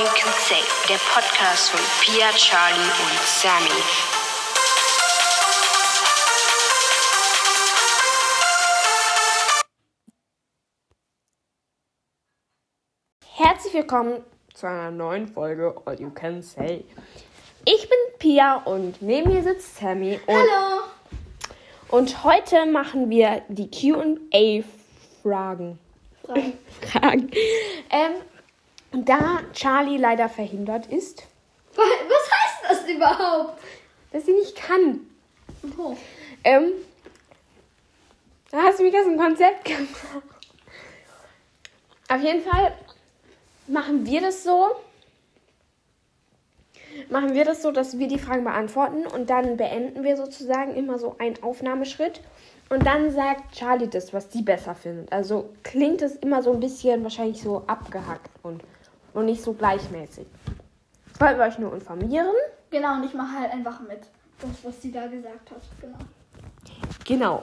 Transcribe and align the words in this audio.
All 0.00 0.06
You 0.06 0.12
Can 0.14 0.32
Say, 0.32 0.62
der 0.88 0.96
Podcast 1.12 1.68
von 1.68 1.80
Pia, 2.00 2.30
Charlie 2.30 2.80
und 2.80 3.20
Sammy. 3.22 3.82
Herzlich 13.34 13.74
willkommen 13.74 14.24
zu 14.54 14.66
einer 14.66 14.90
neuen 14.90 15.28
Folge 15.28 15.74
All 15.84 16.00
You 16.00 16.08
Can 16.08 16.40
Say. 16.40 16.86
Ich 17.66 17.82
bin 17.82 17.98
Pia 18.18 18.62
und 18.64 19.02
neben 19.02 19.30
mir 19.30 19.42
sitzt 19.42 19.76
Sammy. 19.76 20.18
Und, 20.26 20.34
Hallo. 20.34 20.84
und 21.90 22.24
heute 22.24 22.64
machen 22.64 23.10
wir 23.10 23.42
die 23.48 23.70
QA-Fragen. 23.70 25.78
Fragen. 26.24 26.58
Fragen. 26.80 27.30
Ähm, 27.92 28.12
da 28.92 29.40
Charlie 29.52 29.96
leider 29.98 30.28
verhindert 30.28 30.86
ist, 30.86 31.24
Was 31.76 31.84
heißt 31.86 32.64
das 32.82 32.88
überhaupt? 32.90 33.60
dass 34.12 34.26
sie 34.26 34.32
nicht 34.32 34.56
kann, 34.56 35.00
Oh. 35.78 35.96
ähm, 36.42 36.72
da 38.50 38.62
hast 38.62 38.78
du 38.80 38.82
mich 38.82 38.94
aus 38.96 39.04
dem 39.04 39.18
Konzept 39.18 39.64
gebracht. 39.64 40.22
Auf 42.08 42.20
jeden 42.22 42.42
Fall 42.42 42.72
machen 43.68 44.04
wir 44.06 44.20
das 44.20 44.42
so. 44.42 44.66
Machen 47.08 47.34
wir 47.34 47.44
das 47.44 47.62
so, 47.62 47.70
dass 47.70 47.98
wir 47.98 48.08
die 48.08 48.18
Fragen 48.18 48.42
beantworten 48.42 49.06
und 49.06 49.30
dann 49.30 49.56
beenden 49.56 50.02
wir 50.02 50.16
sozusagen 50.16 50.74
immer 50.74 50.98
so 50.98 51.14
einen 51.18 51.40
Aufnahmeschritt. 51.42 52.20
Und 52.68 52.84
dann 52.86 53.10
sagt 53.12 53.54
Charlie 53.54 53.88
das, 53.88 54.12
was 54.12 54.32
sie 54.32 54.42
besser 54.42 54.74
findet. 54.74 55.12
Also 55.12 55.50
klingt 55.62 56.02
es 56.02 56.16
immer 56.16 56.42
so 56.42 56.52
ein 56.52 56.60
bisschen 56.60 57.02
wahrscheinlich 57.04 57.40
so 57.42 57.62
abgehackt 57.68 58.30
und, 58.42 58.62
und 59.14 59.26
nicht 59.26 59.42
so 59.42 59.52
gleichmäßig. 59.52 60.26
Wollten 61.18 61.38
wir 61.38 61.46
euch 61.46 61.58
nur 61.58 61.74
informieren. 61.74 62.34
Genau, 62.70 62.94
und 62.94 63.04
ich 63.04 63.14
mache 63.14 63.40
halt 63.40 63.52
einfach 63.52 63.80
mit. 63.80 64.00
Das, 64.40 64.64
was 64.64 64.80
sie 64.80 64.90
da 64.90 65.06
gesagt 65.06 65.50
hat. 65.50 65.60
Genau. 65.80 65.98
Genau. 67.04 67.42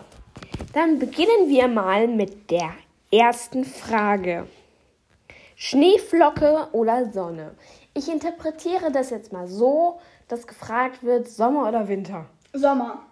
Dann 0.73 0.97
beginnen 0.97 1.47
wir 1.47 1.67
mal 1.67 2.07
mit 2.07 2.49
der 2.49 2.71
ersten 3.11 3.65
Frage. 3.65 4.47
Schneeflocke 5.55 6.67
oder 6.71 7.11
Sonne? 7.11 7.55
Ich 7.93 8.09
interpretiere 8.11 8.91
das 8.91 9.09
jetzt 9.09 9.31
mal 9.33 9.47
so, 9.47 9.99
dass 10.27 10.47
gefragt 10.47 11.03
wird, 11.03 11.29
Sommer 11.29 11.67
oder 11.67 11.87
Winter. 11.87 12.25
Sommer. 12.53 13.03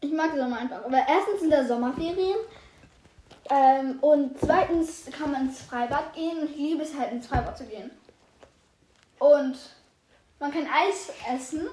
Ich 0.00 0.12
mag 0.12 0.30
Sommer 0.36 0.58
einfach. 0.58 0.84
Aber 0.84 0.98
erstens 0.98 1.40
sind 1.40 1.52
da 1.52 1.64
Sommerferien. 1.64 2.38
Ähm, 3.52 3.98
und 4.00 4.38
zweitens 4.38 5.04
kann 5.10 5.32
man 5.32 5.48
ins 5.48 5.60
Freibad 5.60 6.14
gehen. 6.14 6.48
Ich 6.50 6.56
liebe 6.56 6.82
es 6.82 6.96
halt 6.98 7.12
ins 7.12 7.26
Freibad 7.26 7.58
zu 7.58 7.64
gehen. 7.64 7.90
Und 9.18 9.56
man 10.40 10.50
kann 10.50 10.62
Eis 10.62 11.12
essen. 11.30 11.68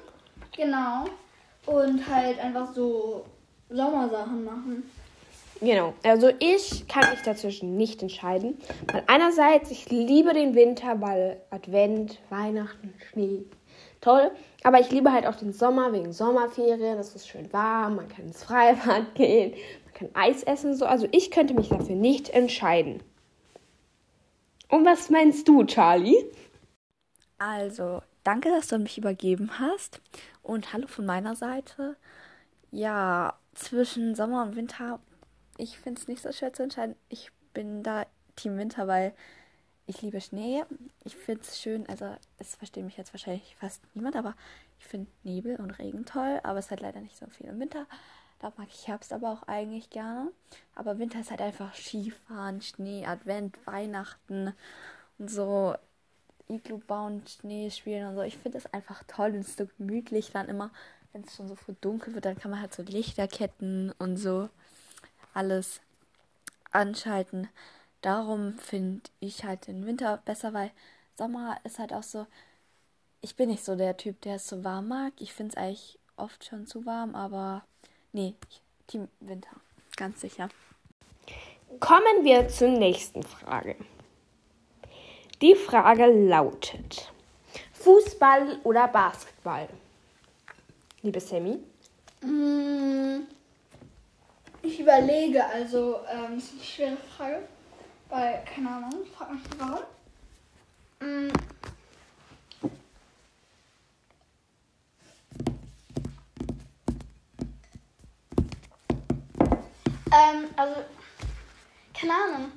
Genau. 0.56 1.06
Und 1.66 2.06
halt 2.08 2.38
einfach 2.40 2.74
so 2.74 3.26
Sommersachen 3.70 4.44
machen. 4.44 4.92
Genau, 5.62 5.94
also 6.04 6.32
ich 6.40 6.88
kann 6.88 7.10
mich 7.10 7.22
dazwischen 7.22 7.76
nicht 7.76 8.02
entscheiden. 8.02 8.58
Weil 8.92 9.04
einerseits, 9.08 9.72
ich 9.72 9.90
liebe 9.90 10.34
den 10.34 10.56
Winter, 10.56 11.02
weil 11.02 11.42
Advent, 11.50 12.20
Weihnachten, 12.30 12.94
Schnee, 13.10 13.44
toll. 14.02 14.32
Aber 14.64 14.80
ich 14.80 14.90
liebe 14.90 15.12
halt 15.12 15.26
auch 15.26 15.36
den 15.36 15.54
Sommer 15.54 15.94
wegen 15.94 16.12
Sommerferien. 16.14 16.98
Es 16.98 17.16
ist 17.16 17.28
schön 17.28 17.52
warm, 17.54 17.98
man 17.98 18.10
kann 18.10 18.26
ins 18.26 18.44
Freibad 18.44 19.14
gehen, 19.16 19.54
kann 20.00 20.10
Eis 20.14 20.44
essen. 20.44 20.76
So. 20.76 20.86
Also 20.86 21.08
ich 21.12 21.32
könnte 21.32 21.54
mich 21.54 21.70
dafür 21.70 21.96
nicht 21.96 22.30
entscheiden. 22.30 23.04
Und 24.70 24.86
was 24.86 25.10
meinst 25.10 25.48
du, 25.48 25.64
Charlie? 25.66 26.26
Also, 27.38 28.02
danke, 28.24 28.50
dass 28.50 28.68
du 28.68 28.78
mich 28.78 28.98
übergeben 28.98 29.60
hast. 29.60 30.02
Und 30.44 30.74
hallo 30.74 30.88
von 30.88 31.06
meiner 31.06 31.36
Seite. 31.36 31.98
Ja, 32.72 33.38
zwischen 33.56 34.16
Sommer 34.16 34.44
und 34.44 34.56
Winter, 34.56 35.00
ich 35.58 35.80
finde 35.80 36.00
es 36.00 36.08
nicht 36.08 36.22
so 36.22 36.32
schwer 36.32 36.54
zu 36.54 36.64
entscheiden. 36.64 36.96
Ich 37.10 37.32
bin 37.54 37.84
da 37.84 38.06
Team 38.36 38.58
Winter, 38.58 38.88
weil 38.88 39.14
ich 39.88 40.02
liebe 40.04 40.22
Schnee. 40.22 40.64
Ich 41.04 41.16
finde 41.16 41.42
es 41.42 41.60
schön, 41.60 41.90
also 41.90 42.16
es 42.38 42.56
versteht 42.56 42.86
mich 42.86 42.96
jetzt 42.96 43.12
wahrscheinlich 43.12 43.56
fast 43.60 43.82
niemand, 43.96 44.16
aber 44.16 44.36
ich 44.78 44.86
finde 44.86 45.10
Nebel 45.24 45.56
und 45.56 45.72
Regen 45.72 46.06
toll, 46.06 46.40
aber 46.44 46.60
es 46.60 46.70
hat 46.70 46.80
leider 46.80 47.02
nicht 47.02 47.18
so 47.18 47.26
viel 47.28 47.48
im 47.48 47.60
Winter. 47.60 47.88
Da 48.40 48.54
mag 48.58 48.68
ich 48.70 48.88
Herbst 48.88 49.12
aber 49.12 49.32
auch 49.32 49.44
eigentlich 49.44 49.90
gerne. 49.90 50.32
Aber 50.76 50.98
Winter 50.98 51.20
ist 51.20 51.30
halt 51.30 51.42
einfach 51.42 51.76
Skifahren, 51.76 52.62
Schnee, 52.62 53.06
Advent, 53.06 53.58
Weihnachten 53.68 54.54
und 55.18 55.30
so 55.30 55.76
Iglu 56.48 56.80
bauen, 56.80 57.22
Schnee 57.28 57.70
spielen 57.70 58.08
und 58.08 58.16
so. 58.16 58.22
Ich 58.22 58.38
finde 58.38 58.58
es 58.58 58.74
einfach 58.74 59.04
toll 59.04 59.36
und 59.36 59.48
so 59.48 59.68
gemütlich 59.78 60.32
dann 60.32 60.48
immer, 60.48 60.72
wenn 61.12 61.24
es 61.24 61.36
schon 61.36 61.48
so 61.48 61.56
früh 61.56 61.74
dunkel 61.82 62.16
wird, 62.16 62.26
dann 62.26 62.38
kann 62.38 62.52
man 62.52 62.62
halt 62.62 62.74
so 62.74 62.82
Lichterketten 62.84 63.92
und 64.00 64.18
so 64.18 64.50
alles 65.34 65.82
anschalten. 66.72 67.50
Darum 68.02 68.58
finde 68.58 69.02
ich 69.20 69.44
halt 69.44 69.68
den 69.68 69.86
Winter 69.86 70.18
besser, 70.24 70.54
weil 70.54 70.72
Sommer 71.18 71.58
ist 71.66 71.80
halt 71.80 71.94
auch 71.94 72.04
so. 72.04 72.26
Ich 73.22 73.36
bin 73.36 73.50
nicht 73.50 73.66
so 73.66 73.76
der 73.76 73.98
Typ, 73.98 74.22
der 74.22 74.36
es 74.36 74.48
so 74.48 74.64
warm 74.64 74.88
mag. 74.88 75.14
Ich 75.20 75.34
finde 75.34 75.52
es 75.52 75.58
eigentlich 75.58 76.00
oft 76.16 76.46
schon 76.46 76.66
zu 76.66 76.86
warm, 76.86 77.16
aber 77.16 77.66
nee, 78.14 78.34
Team 78.88 79.08
Winter. 79.20 79.50
Ganz 79.96 80.22
sicher. 80.22 80.50
Kommen 81.80 82.24
wir 82.24 82.48
zur 82.48 82.70
nächsten 82.70 83.24
Frage. 83.24 83.76
Die 85.42 85.56
Frage 85.56 86.06
lautet: 86.06 87.12
Fußball 87.74 88.60
oder 88.64 88.88
Basketball? 88.88 89.70
Liebe 91.02 91.20
Sammy? 91.20 91.60
Mm, 92.22 93.22
Ich 94.62 94.80
überlege, 94.80 95.46
also, 95.46 96.00
ähm, 96.12 96.36
das 96.36 96.44
ist 96.46 96.54
eine 96.54 96.64
schwere 96.64 96.98
Frage. 97.16 97.48
Weil, 98.10 98.44
keine 98.44 98.70
Ahnung, 98.70 99.06
frag 99.16 99.32
mich 99.32 99.42
warum. 99.58 99.84
Ähm, 110.12 110.50
also, 110.56 110.76
keine 111.94 112.14
Ahnung. 112.14 112.52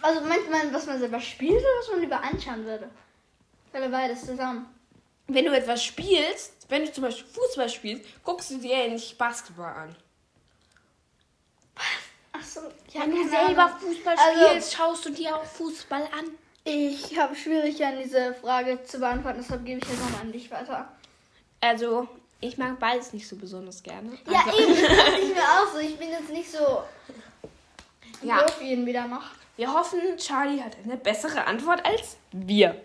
Also, 0.00 0.20
meint 0.22 0.50
man, 0.50 0.72
was 0.72 0.86
man 0.86 0.98
selber 0.98 1.20
spielt 1.20 1.58
oder 1.60 1.78
was 1.80 1.90
man 1.90 2.00
lieber 2.00 2.22
anschauen 2.22 2.64
würde? 2.64 2.90
Oder 3.72 3.88
beides 3.88 4.26
zusammen? 4.26 4.66
Wenn 5.28 5.44
du 5.44 5.52
etwas 5.56 5.82
spielst, 5.84 6.66
wenn 6.68 6.84
du 6.84 6.92
zum 6.92 7.04
Beispiel 7.04 7.26
Fußball 7.32 7.68
spielst, 7.68 8.04
guckst 8.24 8.50
du 8.50 8.58
dir 8.58 8.84
ja 8.86 8.88
nicht 8.92 9.16
Basketball 9.16 9.72
an. 9.72 9.96
Achso, 12.32 12.60
ja, 12.92 13.02
Wenn 13.02 13.10
du 13.14 13.28
selber 13.28 13.64
Ahnung. 13.66 13.78
Fußball 13.78 14.16
Also- 14.18 14.46
spielst, 14.48 14.74
schaust 14.74 15.04
du 15.06 15.10
dir 15.10 15.36
auch 15.36 15.44
Fußball 15.44 16.02
an. 16.02 16.24
Ich 16.64 17.18
habe 17.18 17.34
Schwierigkeiten, 17.34 18.02
diese 18.02 18.34
Frage 18.34 18.82
zu 18.84 18.98
beantworten, 19.00 19.38
deshalb 19.40 19.64
gebe 19.64 19.80
ich 19.80 19.88
jetzt 19.88 20.00
nochmal 20.00 20.20
an 20.22 20.32
dich 20.32 20.50
weiter. 20.50 20.92
Also, 21.60 22.08
ich 22.42 22.58
mag 22.58 22.78
beides 22.78 23.12
nicht 23.14 23.26
so 23.26 23.36
besonders 23.36 23.82
gerne. 23.82 24.18
Ja, 24.30 24.44
also, 24.44 24.58
eben, 24.58 24.74
das 24.74 25.18
ich 25.18 25.28
mir 25.34 25.42
auch 25.42 25.72
so. 25.72 25.78
Ich 25.78 25.98
bin 25.98 26.10
jetzt 26.10 26.28
nicht 26.30 26.50
so 26.50 26.82
Ja. 28.22 28.42
doof, 28.42 28.60
wie 28.60 28.72
ihn 28.72 28.84
wieder 28.84 29.06
macht. 29.06 29.38
Wir 29.56 29.72
hoffen, 29.72 30.00
Charlie 30.18 30.60
hat 30.62 30.76
eine 30.84 30.96
bessere 30.96 31.44
Antwort 31.46 31.84
als 31.86 32.16
wir. 32.32 32.82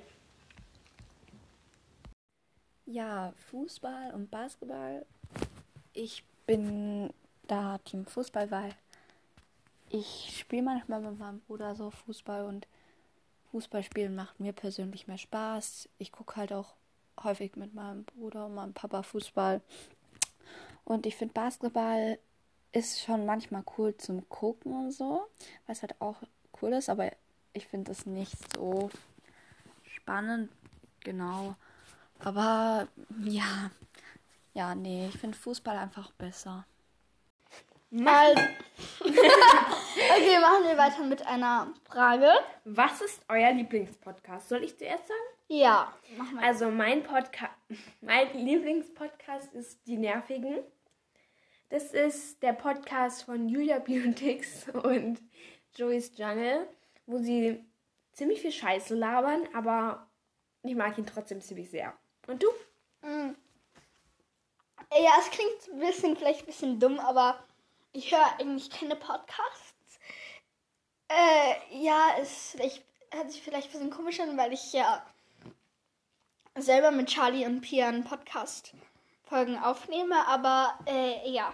Ja, 2.86 3.34
Fußball 3.50 4.14
und 4.14 4.32
Basketball. 4.32 5.06
Ich 5.94 6.24
bin 6.46 7.12
da 7.48 7.78
Team 7.80 8.06
Fußball, 8.06 8.50
weil 8.52 8.74
ich 9.90 10.36
spiele 10.40 10.64
manchmal 10.64 11.02
mit 11.02 11.18
meinem 11.18 11.40
Bruder 11.42 11.76
so 11.76 11.92
Fußball 11.92 12.46
und 12.46 12.68
Fußball 13.52 13.84
spielen 13.84 14.16
macht 14.16 14.40
mir 14.40 14.54
persönlich 14.54 15.08
mehr 15.08 15.18
Spaß. 15.18 15.90
Ich 15.98 16.12
gucke 16.12 16.36
halt 16.36 16.54
auch 16.54 16.76
häufig 17.24 17.56
mit 17.56 17.74
meinem 17.74 18.04
Bruder 18.06 18.46
und 18.46 18.56
meinem 18.56 18.74
Papa 18.74 19.04
Fußball. 19.04 19.62
Und 20.84 21.06
ich 21.06 21.16
finde 21.16 21.34
Basketball 21.34 22.18
ist 22.72 23.02
schon 23.02 23.26
manchmal 23.26 23.64
cool 23.78 23.96
zum 23.98 24.28
Gucken 24.30 24.74
und 24.74 24.92
so, 24.92 25.28
weil 25.66 25.76
es 25.76 25.82
halt 25.82 26.00
auch 26.00 26.18
cool 26.62 26.74
ist, 26.74 26.90
aber 26.90 27.12
ich 27.54 27.68
finde 27.68 27.92
es 27.92 28.06
nicht 28.06 28.36
so 28.56 28.90
spannend, 29.84 30.52
genau. 31.02 31.56
Aber 32.20 32.88
ja, 33.24 33.72
ja, 34.54 34.76
nee, 34.76 35.08
ich 35.08 35.18
finde 35.18 35.38
Fußball 35.38 35.78
einfach 35.78 36.12
besser. 36.12 36.66
Also, 38.06 38.42
okay, 39.98 40.40
machen 40.40 40.66
wir 40.66 40.78
weiter 40.78 41.04
mit 41.04 41.26
einer 41.26 41.74
Frage. 41.86 42.30
Was 42.66 43.02
ist 43.02 43.22
euer 43.28 43.52
Lieblingspodcast? 43.52 44.50
Soll 44.50 44.64
ich 44.64 44.78
zuerst 44.78 45.08
sagen? 45.08 45.20
Ja, 45.48 45.94
machen 46.18 46.40
wir. 46.40 46.46
Also 46.46 46.70
mein 46.70 47.04
Podcast, 47.04 47.54
mein 48.02 48.34
Lieblingspodcast 48.38 49.54
ist 49.54 49.86
Die 49.88 49.98
Nervigen. 49.98 50.60
Das 51.70 51.92
ist 51.92 52.42
der 52.44 52.54
Podcast 52.54 53.24
von 53.24 53.50
Julia 53.50 53.80
Beautix 53.86 54.68
und 54.70 55.20
Joey's 55.76 56.18
Jungle, 56.18 56.68
wo 57.06 57.18
sie 57.18 57.64
ziemlich 58.14 58.42
viel 58.42 58.52
Scheiße 58.52 58.96
labern, 58.96 59.48
aber 59.54 60.08
ich 60.64 60.76
mag 60.76 60.98
ihn 60.98 61.06
trotzdem 61.06 61.42
ziemlich 61.42 61.70
sehr. 61.70 61.94
Und 62.28 62.42
du? 62.42 62.48
Ja, 64.92 65.12
es 65.20 65.30
klingt 65.30 65.68
ein 65.74 65.80
bisschen, 65.80 66.18
vielleicht 66.18 66.42
ein 66.42 66.46
bisschen 66.48 66.80
dumm, 66.80 67.00
aber 67.00 67.44
ich 67.94 68.12
höre 68.12 68.40
eigentlich 68.40 68.70
keine 68.70 68.96
Podcasts. 68.96 69.67
Äh, 71.10 71.84
ja, 71.84 72.16
es 72.20 72.52
vielleicht, 72.52 72.84
hört 73.12 73.32
sich 73.32 73.42
vielleicht 73.42 73.70
ein 73.70 73.72
bisschen 73.72 73.90
komisch 73.90 74.20
an, 74.20 74.38
weil 74.38 74.54
ich 74.54 74.74
ja 74.74 75.06
selber 76.56 76.92
mit 76.92 77.08
Charlie 77.08 77.46
und 77.46 77.62
Pia 77.62 77.88
einen 77.88 78.04
Podcast-Folgen 78.04 79.58
aufnehme, 79.58 80.28
aber 80.28 80.78
äh, 80.86 81.30
ja, 81.30 81.54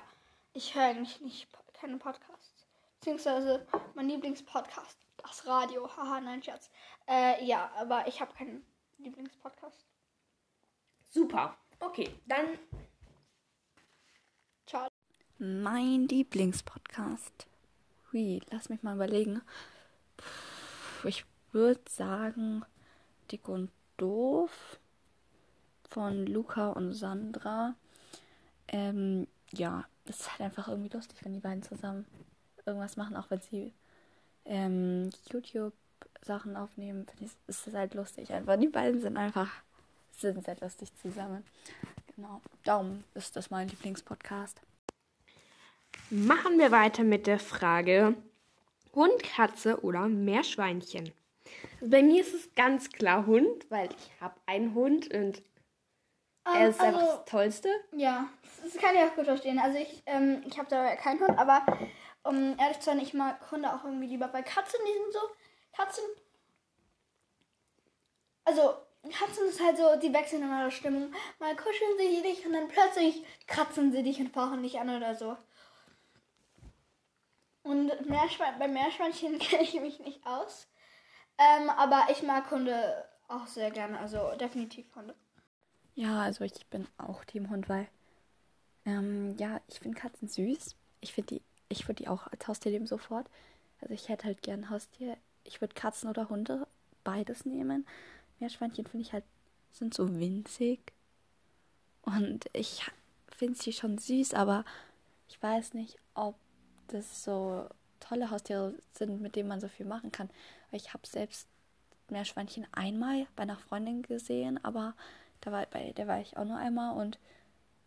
ich 0.54 0.74
höre 0.76 0.84
eigentlich 0.84 1.22
nicht 1.22 1.48
keine 1.74 1.98
Podcasts. 1.98 2.66
Beziehungsweise 3.00 3.68
mein 3.96 4.08
Lieblingspodcast, 4.08 4.98
das 5.18 5.46
Radio. 5.46 5.90
Haha, 5.98 6.22
nein, 6.22 6.42
Scherz. 6.42 6.70
Äh, 7.08 7.44
ja, 7.44 7.70
aber 7.76 8.08
ich 8.08 8.22
habe 8.22 8.34
keinen 8.34 8.66
Lieblingspodcast. 9.00 9.86
Super. 11.10 11.58
Okay, 11.80 12.10
dann 12.26 12.58
Charlie. 14.66 14.90
Mein 15.38 16.08
Lieblingspodcast. 16.08 17.48
Hui, 18.14 18.42
lass 18.52 18.70
mich 18.70 18.84
mal 18.84 18.96
überlegen. 18.96 19.42
Puh, 20.18 21.08
Ich 21.08 21.26
würde 21.52 21.82
sagen, 21.90 22.64
Dick 23.32 23.50
und 23.50 23.72
Doof 23.98 24.80
von 25.90 26.28
Luca 26.28 26.70
und 26.70 26.94
Sandra. 26.94 27.74
Ähm, 28.68 29.28
ja, 29.52 29.86
das 30.06 30.20
ist 30.22 30.32
halt 30.32 30.42
einfach 30.42 30.68
irgendwie 30.68 30.96
lustig, 30.96 31.18
wenn 31.24 31.34
die 31.34 31.40
beiden 31.40 31.64
zusammen 31.64 32.06
irgendwas 32.66 32.98
machen, 32.98 33.16
auch 33.16 33.32
wenn 33.32 33.42
sie 33.42 33.74
ähm, 34.46 35.10
YouTube-Sachen 35.32 36.56
aufnehmen. 36.56 37.08
Ich, 37.20 37.32
ist 37.48 37.68
es 37.68 37.74
halt 37.74 37.96
lustig 37.96 38.32
einfach. 38.32 38.58
Die 38.58 38.68
beiden 38.68 39.02
sind 39.02 39.18
einfach, 39.18 39.50
sind 40.12 40.46
sehr 40.46 40.60
lustig 40.60 40.96
zusammen. 41.02 41.44
Genau. 42.16 42.42
Darum 42.64 43.04
ist 43.16 43.36
das 43.36 43.50
mein 43.50 43.70
Lieblingspodcast. 43.70 44.62
Machen 46.10 46.60
wir 46.60 46.72
weiter 46.72 47.04
mit 47.04 47.28
der 47.28 47.40
Frage 47.40 48.16
Hund, 48.94 49.24
Katze 49.24 49.82
oder 49.84 50.08
Meerschweinchen. 50.08 51.12
Also 51.82 51.90
bei 51.90 52.04
mir 52.04 52.22
ist 52.22 52.34
es 52.34 52.54
ganz 52.56 52.90
klar 52.90 53.26
Hund, 53.26 53.66
weil 53.70 53.90
ich 53.92 54.22
habe 54.22 54.36
einen 54.46 54.76
Hund 54.76 55.14
und 55.14 55.42
er 56.46 56.70
ist 56.70 56.80
einfach 56.80 57.02
also- 57.02 57.18
das 57.18 57.26
Tollste. 57.26 57.70
Ja, 57.96 58.30
das 58.64 58.76
kann 58.76 58.96
ich 58.96 59.02
auch 59.02 59.16
gut 59.16 59.26
verstehen. 59.26 59.60
Also 59.60 59.78
ich, 59.78 60.04
ähm, 60.06 60.44
ich 60.46 60.58
habe 60.58 60.70
da 60.70 60.96
keinen 60.96 61.20
Hund, 61.20 61.38
aber 61.38 61.66
um 62.24 62.58
ehrlich 62.60 62.80
zu 62.80 62.86
sein, 62.86 63.00
ich 63.00 63.14
mag 63.14 63.52
Hunde 63.52 63.74
auch 63.74 63.84
irgendwie 63.84 64.08
lieber. 64.08 64.28
Bei 64.28 64.42
Katzen, 64.42 64.80
die 64.86 64.94
sind 64.94 65.14
so, 65.14 65.20
Katzen, 65.76 66.04
also 68.46 68.74
Katzen 69.12 69.48
ist 69.48 69.62
halt 69.62 69.78
so, 69.78 69.96
die 70.02 70.14
wechseln 70.14 70.44
immer 70.44 70.62
ihre 70.62 70.72
Stimmung. 70.72 71.14
Mal 71.40 71.56
kuscheln 71.56 71.98
sie 71.98 72.22
dich 72.22 72.46
und 72.46 72.54
dann 72.54 72.68
plötzlich 72.68 73.24
kratzen 73.48 73.92
sie 73.92 74.04
dich 74.04 74.20
und 74.20 74.34
fauchen 74.34 74.64
dich 74.64 74.80
an 74.80 74.96
oder 74.96 75.16
so. 75.16 75.36
Und 77.64 78.10
Meerschwein, 78.10 78.60
bei 78.60 78.68
Meerschweinchen 78.68 79.40
kenne 79.40 79.64
ich 79.64 79.74
mich 79.80 80.00
nicht 80.00 80.26
aus. 80.26 80.68
Ähm, 81.38 81.70
aber 81.70 82.08
ich 82.12 82.22
mag 82.24 82.50
Hunde 82.52 83.06
auch 83.28 83.48
sehr 83.48 83.72
gerne, 83.72 84.00
also 84.00 84.36
definitiv 84.36 84.94
Hunde. 84.96 85.16
Ja, 85.96 86.22
also 86.22 86.44
ich 86.44 86.66
bin 86.68 86.88
auch 86.98 87.24
Team 87.26 87.50
Hund, 87.50 87.70
weil 87.70 87.88
ähm, 88.86 89.36
ja, 89.38 89.62
ich 89.68 89.80
finde 89.80 90.00
Katzen 90.00 90.28
süß. 90.28 90.76
Ich 91.02 91.14
finde 91.14 91.36
die, 91.36 91.42
ich 91.70 91.88
würde 91.88 92.04
die 92.04 92.08
auch 92.08 92.28
als 92.28 92.48
Haustier 92.48 92.72
nehmen 92.72 92.88
sofort. 92.88 93.28
Also 93.82 93.94
ich 93.94 94.10
hätte 94.10 94.26
halt 94.26 94.42
gern 94.42 94.62
ein 94.62 94.70
Haustier. 94.70 95.18
Ich 95.44 95.62
würde 95.62 95.74
Katzen 95.74 96.10
oder 96.10 96.30
Hunde 96.30 96.68
beides 97.04 97.46
nehmen. 97.46 97.86
Meerschweinchen 98.40 98.86
finde 98.86 99.06
ich 99.06 99.14
halt 99.14 99.24
sind 99.72 99.94
so 99.94 100.20
winzig 100.20 100.80
und 102.04 102.46
ich 102.54 102.86
finde 103.28 103.58
sie 103.58 103.74
schon 103.74 103.98
süß, 103.98 104.34
aber 104.34 104.66
ich 105.28 105.42
weiß 105.42 105.74
nicht, 105.74 105.98
ob 106.14 106.36
das 106.88 107.24
so 107.24 107.68
tolle 108.00 108.30
Haustiere 108.30 108.74
sind, 108.94 109.22
mit 109.22 109.36
denen 109.36 109.50
man 109.50 109.62
so 109.62 109.68
viel 109.68 109.86
machen 109.86 110.12
kann. 110.12 110.30
Ich 110.72 110.94
habe 110.94 111.08
selbst 111.08 111.48
Meerschweinchen 112.10 112.68
einmal 112.72 113.28
bei 113.36 113.44
einer 113.44 113.58
Freundin 113.58 114.02
gesehen, 114.04 114.64
aber 114.64 114.94
da 115.42 115.52
war, 115.52 115.66
bei 115.68 115.92
der 115.94 116.08
war 116.08 116.20
ich 116.20 116.38
auch 116.38 116.46
nur 116.46 116.58
einmal 116.58 116.96
und 116.96 117.18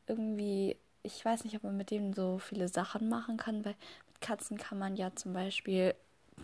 irgendwie, 0.07 0.77
ich 1.03 1.25
weiß 1.25 1.45
nicht, 1.45 1.57
ob 1.57 1.65
man 1.65 1.77
mit 1.77 1.91
denen 1.91 2.13
so 2.13 2.39
viele 2.39 2.69
Sachen 2.69 3.09
machen 3.09 3.37
kann, 3.37 3.65
weil 3.65 3.75
mit 4.09 4.21
Katzen 4.21 4.57
kann 4.57 4.79
man 4.79 4.97
ja 4.97 5.15
zum 5.15 5.33
Beispiel 5.33 5.95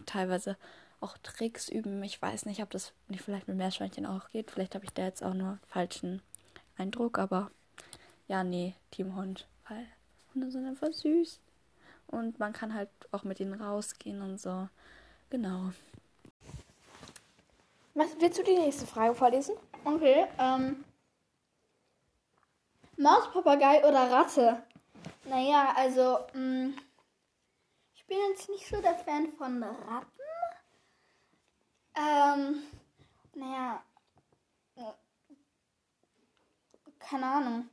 teilweise 0.06 0.56
auch 1.00 1.16
Tricks 1.18 1.68
üben. 1.68 2.02
Ich 2.02 2.20
weiß 2.20 2.46
nicht, 2.46 2.62
ob 2.62 2.70
das 2.70 2.92
nicht 3.08 3.22
vielleicht 3.22 3.48
mit 3.48 3.56
Meerschweinchen 3.56 4.06
auch 4.06 4.28
geht. 4.28 4.50
Vielleicht 4.50 4.74
habe 4.74 4.84
ich 4.84 4.92
da 4.92 5.02
jetzt 5.02 5.22
auch 5.22 5.34
nur 5.34 5.58
falschen 5.66 6.22
Eindruck, 6.76 7.18
aber 7.18 7.50
ja, 8.28 8.44
nee, 8.44 8.74
Team 8.90 9.16
Hund, 9.16 9.46
weil 9.68 9.86
Hunde 10.32 10.50
sind 10.50 10.66
einfach 10.66 10.92
süß. 10.92 11.40
Und 12.12 12.38
man 12.38 12.52
kann 12.52 12.74
halt 12.74 12.90
auch 13.10 13.24
mit 13.24 13.40
ihnen 13.40 13.60
rausgehen 13.60 14.22
und 14.22 14.38
so. 14.38 14.68
Genau. 15.30 15.72
Was, 17.94 18.10
willst 18.20 18.38
du 18.38 18.44
die 18.44 18.54
nächste 18.54 18.86
Frage 18.86 19.14
vorlesen? 19.14 19.56
Okay, 19.84 20.26
ähm. 20.38 20.84
Maus, 22.98 23.32
Papagei 23.32 23.80
oder 23.80 24.10
Ratte? 24.10 24.62
Naja, 25.24 25.72
also, 25.74 26.18
mh, 26.34 26.74
ich 27.94 28.06
bin 28.06 28.18
jetzt 28.28 28.48
nicht 28.50 28.68
so 28.68 28.80
der 28.82 28.94
Fan 28.94 29.32
von 29.32 29.62
Ratten. 29.62 30.06
Ähm, 31.94 32.62
naja, 33.34 33.82
äh, 34.76 34.92
keine 36.98 37.26
Ahnung. 37.26 37.68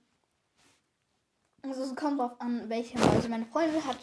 Also 1.61 1.83
es 1.83 1.95
kommt 1.95 2.19
drauf 2.19 2.39
an, 2.39 2.69
welche 2.69 2.97
Mäuse. 2.97 3.27
Meine 3.27 3.45
Freundin 3.45 3.85
hat 3.85 3.97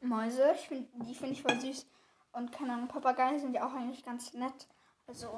Mäuse, 0.00 0.52
ich 0.54 0.68
find, 0.68 0.88
die 1.06 1.14
finde 1.14 1.34
ich 1.34 1.42
voll 1.42 1.58
süß. 1.60 1.86
Und 2.32 2.52
keine 2.52 2.74
Ahnung, 2.74 2.88
Papageien 2.88 3.38
sind 3.38 3.54
ja 3.54 3.66
auch 3.66 3.72
eigentlich 3.72 4.04
ganz 4.04 4.32
nett. 4.34 4.68
Also, 5.06 5.28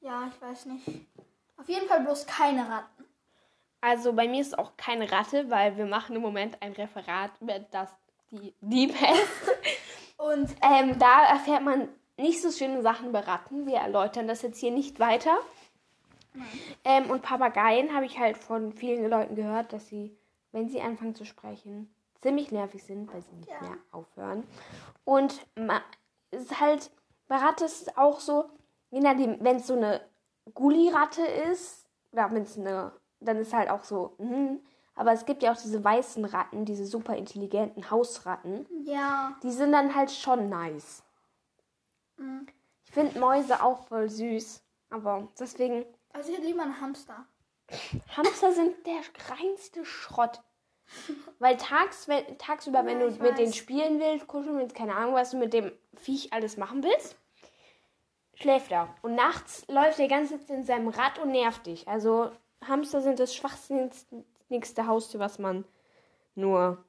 ja, 0.00 0.28
ich 0.28 0.40
weiß 0.40 0.66
nicht. 0.66 0.86
Auf 1.56 1.68
jeden 1.68 1.88
Fall 1.88 2.00
bloß 2.00 2.26
keine 2.26 2.68
Ratten. 2.68 3.04
Also 3.80 4.12
bei 4.12 4.28
mir 4.28 4.40
ist 4.40 4.58
auch 4.58 4.76
keine 4.76 5.10
Ratte, 5.10 5.50
weil 5.50 5.76
wir 5.76 5.86
machen 5.86 6.16
im 6.16 6.22
Moment 6.22 6.60
ein 6.60 6.72
Referat 6.72 7.40
mit 7.40 7.66
das 7.70 7.90
die 8.30 8.54
Diebhest. 8.60 9.56
Und 10.16 10.54
ähm, 10.62 10.98
da 10.98 11.24
erfährt 11.26 11.62
man 11.62 11.88
nicht 12.16 12.42
so 12.42 12.50
schöne 12.50 12.82
Sachen 12.82 13.08
über 13.08 13.26
Ratten. 13.26 13.66
Wir 13.66 13.76
erläutern 13.76 14.26
das 14.26 14.42
jetzt 14.42 14.58
hier 14.58 14.72
nicht 14.72 14.98
weiter. 14.98 15.38
Ähm, 16.84 17.10
und 17.10 17.22
Papageien 17.22 17.94
habe 17.94 18.06
ich 18.06 18.18
halt 18.18 18.36
von 18.36 18.72
vielen 18.72 19.08
Leuten 19.08 19.34
gehört, 19.34 19.72
dass 19.72 19.88
sie, 19.88 20.16
wenn 20.52 20.68
sie 20.68 20.80
anfangen 20.80 21.14
zu 21.14 21.24
sprechen, 21.24 21.92
ziemlich 22.20 22.50
nervig 22.52 22.82
sind, 22.84 23.12
weil 23.12 23.22
sie 23.22 23.34
nicht 23.36 23.48
Ja. 23.50 23.60
mehr 23.60 23.76
aufhören. 23.92 24.44
Und 25.04 25.46
es 26.30 26.42
ist 26.42 26.60
halt, 26.60 26.90
bei 27.28 27.36
Ratte 27.36 27.64
ist 27.64 27.82
es 27.88 27.96
auch 27.96 28.20
so, 28.20 28.48
je 28.90 29.00
nachdem, 29.00 29.42
wenn 29.44 29.56
es 29.56 29.66
so 29.66 29.74
eine 29.76 30.00
Gulli-Ratte 30.54 31.22
ist, 31.26 31.86
oder 32.12 32.30
wenn 32.32 32.42
es 32.42 32.58
eine, 32.58 32.92
dann 33.20 33.36
ist 33.38 33.52
halt 33.52 33.70
auch 33.70 33.84
so, 33.84 34.14
mhm. 34.18 34.60
aber 34.94 35.12
es 35.12 35.26
gibt 35.26 35.42
ja 35.42 35.52
auch 35.52 35.56
diese 35.60 35.82
weißen 35.84 36.24
Ratten, 36.24 36.64
diese 36.64 36.86
super 36.86 37.16
intelligenten 37.16 37.90
Hausratten, 37.90 38.66
Ja. 38.84 39.36
die 39.42 39.50
sind 39.52 39.72
dann 39.72 39.94
halt 39.94 40.10
schon 40.10 40.48
nice. 40.48 41.02
Ich 42.84 42.92
finde 42.92 43.18
Mäuse 43.20 43.62
auch 43.62 43.86
voll 43.86 44.08
süß, 44.08 44.62
aber 44.90 45.28
deswegen, 45.38 45.84
Also 46.12 46.30
ich 46.30 46.38
hätte 46.38 46.46
lieber 46.48 46.62
einen 46.62 46.80
Hamster. 46.80 47.26
Hamster 48.16 48.52
sind 48.52 48.74
der 48.86 49.00
reinste 49.28 49.84
Schrott. 49.84 50.42
Weil 51.38 51.56
tags, 51.56 52.08
wenn, 52.08 52.38
tagsüber, 52.38 52.84
wenn 52.84 53.00
Ja, 53.00 53.06
du 53.06 53.12
ich 53.12 53.20
mit 53.20 53.32
weiß. 53.32 53.38
denen 53.38 53.52
spielen 53.52 54.00
willst, 54.00 54.26
kuscheln 54.26 54.58
willst, 54.58 54.74
keine 54.74 54.94
Ahnung, 54.96 55.14
was 55.14 55.30
du 55.30 55.36
mit 55.36 55.52
dem 55.52 55.72
Viech 55.94 56.32
alles 56.32 56.56
machen 56.56 56.82
willst, 56.82 57.16
schläft 58.34 58.72
er. 58.72 58.94
Und 59.02 59.14
nachts 59.14 59.64
läuft 59.68 59.98
er 59.98 60.08
Zeit 60.26 60.50
in 60.50 60.64
seinem 60.64 60.88
Rad 60.88 61.18
und 61.18 61.30
nervt 61.30 61.66
dich. 61.66 61.86
Also 61.86 62.30
Hamster 62.66 63.00
sind 63.00 63.18
das 63.20 63.34
schwachsinnigste 63.34 64.86
Haustier, 64.86 65.20
was 65.20 65.38
man 65.38 65.64
nur 66.34 66.84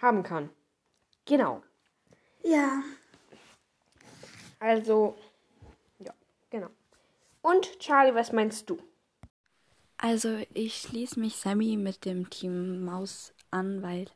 haben 0.00 0.22
kann. 0.22 0.50
Genau. 1.24 1.62
Ja. 2.42 2.82
Also, 4.60 5.16
ja, 5.98 6.12
genau. 6.50 6.68
Und 7.42 7.78
Charlie, 7.78 8.14
was 8.14 8.32
meinst 8.32 8.68
du? 8.70 8.78
Also 9.98 10.38
ich 10.54 10.76
schließe 10.76 11.18
mich 11.20 11.36
Sammy 11.36 11.76
mit 11.76 12.04
dem 12.04 12.30
Team 12.30 12.84
Maus 12.84 13.34
an, 13.50 13.82
weil, 13.82 14.06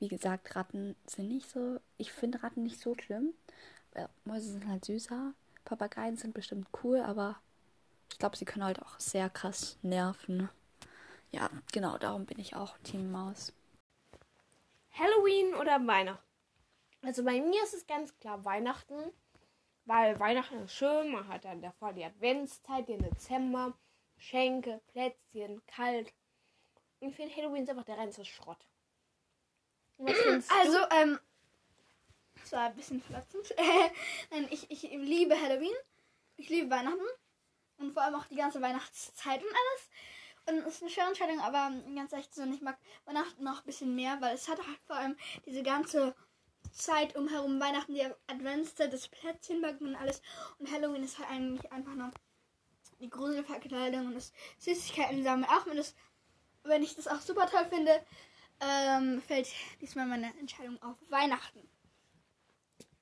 wie 0.00 0.08
gesagt, 0.08 0.56
Ratten 0.56 0.96
sind 1.06 1.28
nicht 1.28 1.50
so. 1.50 1.80
Ich 1.98 2.12
finde 2.12 2.42
Ratten 2.42 2.62
nicht 2.62 2.80
so 2.80 2.94
schlimm. 2.94 3.34
Äh, 3.94 4.08
Mäuse 4.24 4.52
sind 4.52 4.66
halt 4.68 4.84
süßer. 4.84 5.34
Papageien 5.64 6.16
sind 6.16 6.34
bestimmt 6.34 6.68
cool, 6.84 7.00
aber 7.00 7.40
ich 8.12 8.18
glaube, 8.18 8.36
sie 8.36 8.44
können 8.46 8.64
halt 8.64 8.82
auch 8.82 8.98
sehr 9.00 9.30
krass 9.30 9.78
nerven. 9.82 10.50
Ja, 11.32 11.50
genau, 11.72 11.98
darum 11.98 12.26
bin 12.26 12.38
ich 12.40 12.56
auch 12.56 12.78
Team 12.84 13.10
Maus. 13.12 13.52
Halloween 14.92 15.54
oder 15.54 15.84
Weihnachten? 15.86 16.22
Also 17.02 17.24
bei 17.24 17.40
mir 17.40 17.62
ist 17.64 17.74
es 17.74 17.86
ganz 17.86 18.16
klar 18.18 18.44
Weihnachten, 18.44 19.12
Weil 19.86 20.18
Weihnachten 20.20 20.60
ist 20.64 20.74
schön, 20.74 21.12
man 21.12 21.28
hat 21.28 21.44
dann 21.44 21.62
davor 21.62 21.92
die 21.92 22.04
Adventszeit, 22.04 22.88
den 22.88 23.02
Dezember, 23.02 23.74
Schenke, 24.22 24.80
Plätzchen, 24.92 25.60
kalt. 25.66 26.12
Und 27.00 27.08
ich 27.08 27.16
finde 27.16 27.34
Halloween 27.34 27.64
ist 27.64 27.70
einfach 27.70 27.84
der 27.84 27.98
reinste 27.98 28.24
Schrott. 28.24 28.64
Und 29.96 30.10
findest 30.10 30.50
du? 30.50 30.54
Also, 30.54 30.78
ähm, 30.90 31.18
das 32.40 32.52
war 32.52 32.66
ein 32.66 32.76
bisschen 32.76 33.00
verletzend. 33.00 33.52
Nein, 34.30 34.46
ich, 34.50 34.70
ich 34.70 34.82
liebe 34.82 35.40
Halloween. 35.40 35.74
Ich 36.36 36.48
liebe 36.48 36.70
Weihnachten. 36.70 37.00
Und 37.78 37.92
vor 37.94 38.02
allem 38.02 38.14
auch 38.14 38.26
die 38.26 38.36
ganze 38.36 38.62
Weihnachtszeit 38.62 39.42
und 39.42 39.50
alles. 39.50 39.90
Und 40.46 40.66
es 40.68 40.76
ist 40.76 40.82
eine 40.82 40.90
schöne 40.90 41.08
Entscheidung, 41.08 41.40
aber 41.40 41.72
ganz 41.94 42.12
ehrlich 42.12 42.28
so, 42.30 42.44
ich 42.44 42.62
mag 42.62 42.78
Weihnachten 43.04 43.42
noch 43.42 43.58
ein 43.60 43.66
bisschen 43.66 43.94
mehr, 43.94 44.20
weil 44.20 44.34
es 44.34 44.48
hat 44.48 44.58
halt 44.58 44.78
vor 44.86 44.96
allem 44.96 45.16
diese 45.46 45.62
ganze 45.62 46.14
Zeit 46.72 47.16
umherum, 47.16 47.60
Weihnachten, 47.60 47.94
die 47.94 48.06
Adventszeit, 48.28 48.92
das 48.92 49.08
Plätzchenbacken 49.08 49.88
und 49.88 49.96
alles. 49.96 50.22
Und 50.58 50.70
Halloween 50.70 51.02
ist 51.02 51.18
halt 51.18 51.30
eigentlich 51.30 51.70
einfach 51.72 51.94
nur 51.94 52.12
die 53.02 53.10
Gruselverkleidung 53.10 54.06
und 54.06 54.14
das 54.14 54.32
Süßigkeiten 54.58 55.22
sammeln. 55.22 55.50
Auch 55.50 55.66
wenn, 55.66 55.76
das, 55.76 55.94
wenn 56.62 56.82
ich 56.82 56.94
das 56.94 57.08
auch 57.08 57.20
super 57.20 57.46
toll 57.46 57.66
finde, 57.66 58.00
ähm, 58.60 59.20
fällt 59.20 59.48
diesmal 59.80 60.06
meine 60.06 60.32
Entscheidung 60.38 60.80
auf 60.82 60.96
Weihnachten. 61.10 61.68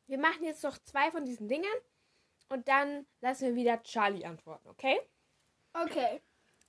Wir 0.07 0.19
machen 0.19 0.42
jetzt 0.42 0.64
noch 0.64 0.78
zwei 0.78 1.11
von 1.11 1.25
diesen 1.25 1.49
Dingern 1.49 1.71
und 2.49 2.66
dann 2.66 3.07
lassen 3.21 3.49
wir 3.49 3.54
wieder 3.54 3.83
Charlie 3.83 4.25
antworten, 4.25 4.69
okay? 4.69 4.99
Okay. 5.73 6.21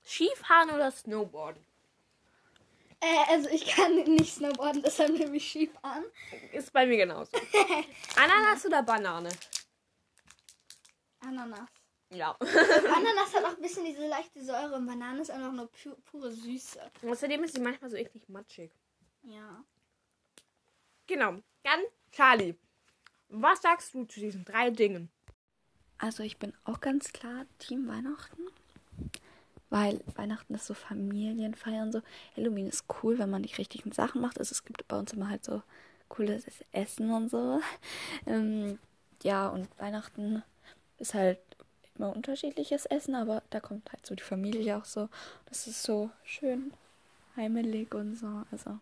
Skifahren 0.04 0.70
oder 0.72 0.92
Snowboarden? 0.92 1.66
Äh, 3.00 3.32
also 3.32 3.50
ich 3.50 3.66
kann 3.66 3.96
nicht 3.96 4.36
snowboarden, 4.36 4.84
deshalb 4.84 5.18
nehme 5.18 5.36
ich 5.38 5.50
Skifahren. 5.50 6.06
Ist 6.52 6.72
bei 6.72 6.86
mir 6.86 6.98
genauso. 6.98 7.32
Ananas 8.16 8.66
oder 8.66 8.84
Banane? 8.84 9.30
Ananas. 11.22 11.81
Ja. 12.12 12.36
Ananas 12.42 13.34
hat 13.34 13.46
auch 13.46 13.56
ein 13.56 13.62
bisschen 13.62 13.86
diese 13.86 14.06
leichte 14.08 14.44
Säure 14.44 14.76
und 14.76 14.86
Banane 14.86 15.22
ist 15.22 15.32
einfach 15.32 15.54
nur 15.54 15.68
pu 15.72 15.96
pure 16.06 16.32
Süße. 16.32 16.80
Außerdem 17.08 17.44
ist 17.44 17.56
sie 17.56 17.62
manchmal 17.62 17.90
so 17.90 17.96
eklig 17.96 18.28
matschig. 18.28 18.72
Ja. 19.24 19.64
Genau. 21.08 21.38
Dann 21.64 21.80
Charlie. 22.12 22.56
Was 23.30 23.62
sagst 23.62 23.94
du 23.94 24.04
zu 24.04 24.20
diesen 24.20 24.44
drei 24.44 24.70
Dingen? 24.72 25.10
Also 25.98 26.24
ich 26.24 26.38
bin 26.38 26.54
auch 26.66 26.82
ganz 26.82 27.14
klar 27.14 27.46
Team 27.60 27.88
Weihnachten. 27.88 28.48
Weil 29.70 30.02
Weihnachten 30.16 30.54
ist 30.54 30.66
so 30.66 30.74
Familienfeiern 30.74 31.84
und 31.84 31.92
so. 31.94 32.02
Halloween 32.36 32.68
ist 32.68 32.84
cool, 33.02 33.18
wenn 33.20 33.30
man 33.30 33.44
die 33.44 33.56
richtigen 33.56 33.94
Sachen 33.94 34.20
macht. 34.20 34.38
Also 34.38 34.52
es 34.52 34.66
gibt 34.66 34.86
bei 34.90 35.00
uns 35.00 35.14
immer 35.14 35.30
halt 35.30 35.46
so 35.46 35.64
cooles 36.10 36.46
Essen 36.74 37.10
und 37.12 37.30
so. 37.30 37.62
Ähm, 38.26 38.80
ja, 39.24 39.48
und 39.48 39.68
Weihnachten 39.80 40.44
ist 40.98 41.14
halt 41.14 41.40
immer 42.02 42.16
unterschiedliches 42.16 42.86
Essen, 42.88 43.16
aber 43.16 43.44
da 43.52 43.60
kommt 43.60 43.92
halt 43.92 44.06
so 44.06 44.16
die 44.16 44.24
Familie 44.24 44.78
auch 44.78 44.86
so. 44.86 45.10
Das 45.46 45.68
ist 45.68 45.84
so 45.84 46.10
schön 46.24 46.74
heimelig 47.36 47.94
und 47.94 48.16
so. 48.16 48.44
Also 48.52 48.80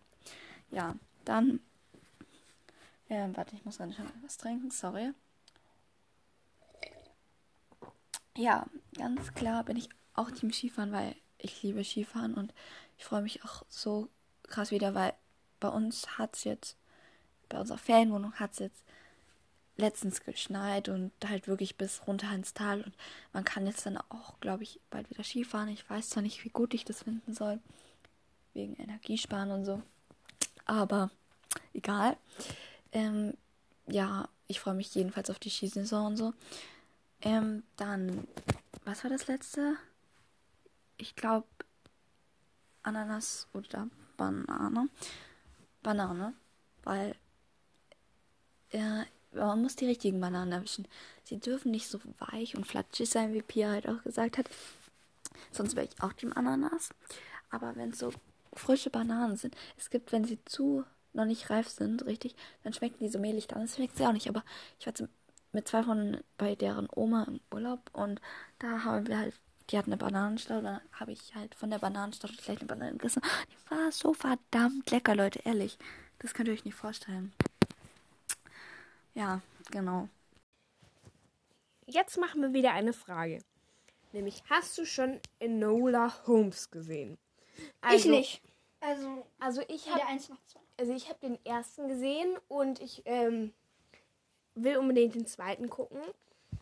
ja, 0.72 0.96
dann. 1.26 1.60
Ähm, 3.10 3.36
warte, 3.36 3.56
ich 3.56 3.66
muss 3.66 3.78
gerade 3.78 3.94
schon 3.94 4.06
was 4.24 4.38
trinken, 4.38 4.72
sorry. 4.72 5.12
Ja, 8.38 8.68
ganz 8.98 9.34
klar 9.34 9.64
bin 9.64 9.76
ich 9.76 9.90
auch 10.14 10.32
Team 10.32 10.54
Skifahren, 10.54 10.92
weil 10.92 11.16
ich 11.40 11.62
liebe 11.64 11.84
Skifahren 11.84 12.36
und 12.36 12.54
ich 12.98 13.06
freue 13.06 13.22
mich 13.22 13.44
auch 13.44 13.64
so 13.68 14.08
krass 14.44 14.72
wieder, 14.72 14.94
weil 14.94 15.14
bei 15.60 15.70
uns 15.70 16.18
hat 16.18 16.36
es 16.36 16.44
jetzt, 16.46 16.78
bei 17.50 17.60
unserer 17.60 17.78
Ferienwohnung 17.78 18.34
hat 18.36 18.54
es 18.54 18.60
jetzt 18.60 18.86
letztens 19.80 20.24
geschneit 20.24 20.90
und 20.90 21.12
halt 21.26 21.48
wirklich 21.48 21.76
bis 21.78 22.06
runter 22.08 22.32
ins 22.34 22.54
Tal 22.54 22.82
und 22.82 22.94
man 23.34 23.44
kann 23.44 23.66
jetzt 23.66 23.86
dann 23.86 23.98
auch, 23.98 24.40
glaube 24.40 24.64
ich, 24.64 24.80
bald 24.90 25.10
wieder 25.10 25.24
Skifahren. 25.24 25.70
Ich 25.70 25.90
weiß 25.90 26.10
zwar 26.10 26.24
nicht, 26.24 26.44
wie 26.44 26.50
gut 26.50 26.74
ich 26.74 26.86
das 26.86 27.04
finden 27.04 27.34
soll, 27.34 27.60
wegen 28.54 28.76
Energiesparen 28.76 29.52
und 29.52 29.66
so, 29.66 29.82
aber 30.66 31.10
egal. 31.74 32.18
Ähm, 32.92 33.34
ja, 33.88 34.28
ich 34.48 34.60
freue 34.60 34.74
mich 34.74 34.94
jedenfalls 34.94 35.30
auf 35.30 35.40
die 35.40 35.50
Skisaison 35.50 36.08
und 36.08 36.18
so. 36.18 36.34
Ähm, 37.22 37.64
dann, 37.76 38.28
was 38.86 39.04
war 39.04 39.10
das 39.10 39.28
letzte? 39.28 39.76
Ich 40.98 41.16
glaube, 41.16 41.48
Ananas 42.84 43.48
oder 43.54 43.88
Banane. 44.18 44.90
Banane, 45.82 46.34
weil 46.84 47.16
äh, 48.72 49.04
man 49.34 49.62
muss 49.62 49.76
die 49.76 49.86
richtigen 49.86 50.20
Bananen 50.20 50.52
erwischen. 50.52 50.88
Sie 51.24 51.40
dürfen 51.40 51.72
nicht 51.72 51.88
so 51.88 52.00
weich 52.32 52.56
und 52.56 52.66
flatschig 52.66 53.10
sein, 53.10 53.34
wie 53.34 53.42
Pia 53.42 53.70
halt 53.70 53.88
auch 53.88 54.04
gesagt 54.04 54.38
hat. 54.38 54.50
Sonst 55.52 55.76
wäre 55.76 55.88
ich 55.88 56.02
auch 56.02 56.14
Team 56.14 56.34
Ananas. 56.34 56.90
Aber 57.50 57.76
wenn 57.76 57.92
es 57.92 58.00
so 58.00 58.12
frische 58.54 58.90
Bananen 58.90 59.38
sind, 59.38 59.56
es 59.78 59.90
gibt, 59.90 60.12
wenn 60.12 60.26
sie 60.26 60.40
zu 60.46 60.84
noch 61.14 61.26
nicht 61.26 61.50
reif 61.50 61.68
sind, 61.68 62.06
richtig, 62.06 62.36
dann 62.64 62.74
schmecken 62.74 63.00
die 63.00 63.10
so 63.10 63.20
mehlig. 63.20 63.48
Dann 63.48 63.68
schmeckt 63.68 63.98
sie 63.98 64.06
auch 64.06 64.14
nicht. 64.14 64.30
Aber 64.30 64.44
ich 64.80 64.86
war 64.86 64.94
mit 65.52 65.68
zwei 65.68 65.84
von 65.84 66.18
bei 66.38 66.56
deren 66.56 66.88
Oma 66.96 67.24
im 67.24 67.40
Urlaub 67.52 67.90
und 67.94 68.22
da 68.60 68.84
haben 68.84 69.08
wir 69.08 69.18
halt, 69.18 69.34
die 69.70 69.78
hatten 69.78 69.92
eine 69.92 69.98
Bananenstadt, 69.98 70.64
da 70.64 70.82
habe 70.92 71.12
ich 71.12 71.34
halt 71.36 71.56
von 71.56 71.72
der 71.72 71.80
Bananenstadt 71.80 72.38
gleich 72.38 72.60
eine 72.60 72.68
Banane 72.68 72.92
gegessen. 72.94 73.22
Die 73.52 73.72
war 73.72 73.92
so 73.92 74.14
verdammt 74.14 74.90
lecker, 74.92 75.16
Leute, 75.16 75.40
ehrlich. 75.46 75.78
Das 76.20 76.34
könnt 76.34 76.50
ihr 76.50 76.54
euch 76.54 76.66
nicht 76.66 76.76
vorstellen. 76.76 77.34
Ja, 79.20 79.42
genau. 79.70 80.08
Jetzt 81.86 82.18
machen 82.18 82.42
wir 82.42 82.54
wieder 82.54 82.72
eine 82.72 82.94
Frage. 82.94 83.44
Nämlich, 84.14 84.42
hast 84.50 84.78
du 84.78 84.86
schon 84.86 85.20
Enola 85.40 86.26
Holmes 86.26 86.72
gesehen? 86.72 87.18
ich 87.94 88.06
nicht. 88.06 88.42
Also, 88.80 89.28
Also 89.40 89.62
ich 89.68 89.90
habe 89.90 90.04
also 90.78 90.94
ich 90.94 91.10
habe 91.10 91.20
den 91.20 91.38
ersten 91.46 91.90
gesehen 91.90 92.38
und 92.48 92.80
ich 92.80 93.02
ähm, 93.04 93.54
will 94.56 94.78
unbedingt 94.78 95.16
den 95.16 95.26
zweiten 95.26 95.70
gucken. 95.70 96.00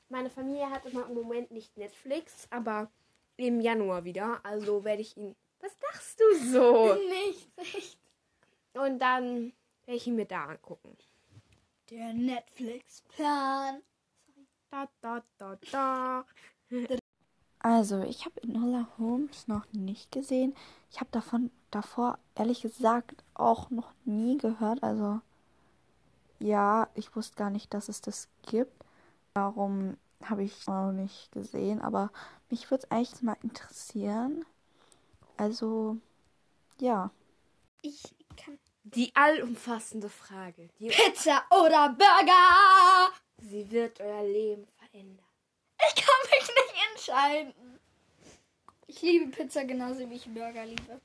Meine 0.10 0.32
Familie 0.32 0.72
hat 0.72 0.84
immer 0.88 1.06
im 1.06 1.14
Moment 1.14 1.52
nicht 1.52 1.78
Netflix, 1.78 2.48
aber 2.50 2.90
im 3.36 3.62
Januar 3.62 4.04
wieder. 4.04 4.44
Also 4.44 4.84
werde 4.84 5.04
ich 5.04 5.16
ihn. 5.16 5.36
Was 5.60 5.76
lachst 5.92 6.20
du 6.20 6.36
so? 6.52 6.96
Nicht, 7.10 7.56
nicht. 7.58 8.00
Und 8.74 8.98
dann 8.98 9.54
werde 9.86 9.98
ich 9.98 10.08
ihn 10.08 10.16
mir 10.16 10.26
da 10.26 10.46
angucken. 10.46 10.98
Der 11.90 12.14
Netflix-Plan. 12.14 13.82
Da, 14.70 14.90
da, 15.02 15.24
da, 15.38 15.58
da. 15.72 16.26
Also, 17.60 18.02
ich 18.02 18.26
habe 18.26 18.44
Enola 18.44 18.90
Holmes 18.98 19.48
noch 19.48 19.66
nicht 19.72 20.12
gesehen. 20.12 20.54
Ich 20.92 21.00
habe 21.00 21.10
davon 21.12 21.50
davor 21.72 22.20
ehrlich 22.36 22.62
gesagt 22.62 23.24
auch 23.34 23.70
noch 23.70 23.94
nie 24.04 24.38
gehört. 24.38 24.84
Also, 24.84 25.22
ja, 26.40 26.90
ich 26.94 27.16
wusste 27.16 27.38
gar 27.38 27.50
nicht, 27.50 27.74
dass 27.74 27.88
es 27.88 28.02
das 28.02 28.28
gibt. 28.42 28.84
Darum 29.34 29.96
habe 30.24 30.44
ich 30.44 30.68
noch 30.68 30.92
nicht 30.92 31.32
gesehen. 31.32 31.82
Aber 31.82 32.12
mich 32.50 32.70
würde 32.70 32.84
es 32.84 32.92
eigentlich 32.92 33.22
mal 33.22 33.38
interessieren. 33.44 34.46
Also, 35.38 35.98
ja. 36.80 37.12
Ich. 37.82 38.17
Die 38.98 39.16
allumfassende 39.16 40.10
Frage. 40.10 40.70
Die, 40.80 40.88
Pizza 40.88 41.46
oder 41.52 41.90
Burger? 41.90 43.14
sie 43.38 43.70
wird 43.70 44.02
euer 44.02 44.24
Leben 44.24 44.68
verändern. 44.76 45.24
Ich 45.88 46.04
kann 46.04 46.16
mich 46.32 46.48
nicht 46.48 46.74
entscheiden. 46.90 47.80
Ich 48.88 49.00
liebe 49.04 49.30
Pizza 49.30 49.66
genauso 49.66 50.10
wie 50.10 50.16
ich 50.16 50.26
Burger 50.26 50.66
liebe. 50.66 51.00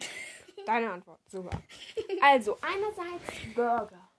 Deine 0.66 0.90
Antwort, 0.90 1.20
super. 1.30 1.62
Also, 2.20 2.58
einerseits 2.62 3.54
Burger. 3.54 4.10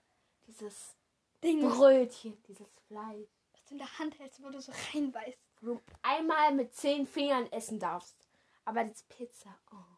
Dieses 0.46 0.96
Ding, 1.44 1.60
Brötchen, 1.60 2.42
dieses 2.48 2.78
Fleisch. 2.88 3.28
du 3.66 3.72
in 3.72 3.78
der 3.78 3.98
Hand 3.98 4.18
hältst, 4.18 4.42
wo 4.42 4.48
du 4.48 4.58
so 4.58 4.72
reinbeißt. 4.94 5.38
Wo 5.60 5.74
du 5.74 5.82
einmal 6.00 6.54
mit 6.54 6.74
zehn 6.74 7.06
Fingern 7.06 7.52
essen 7.52 7.78
darfst. 7.78 8.16
Aber 8.64 8.84
das 8.84 9.02
Pizza, 9.02 9.54
oh, 9.70 9.91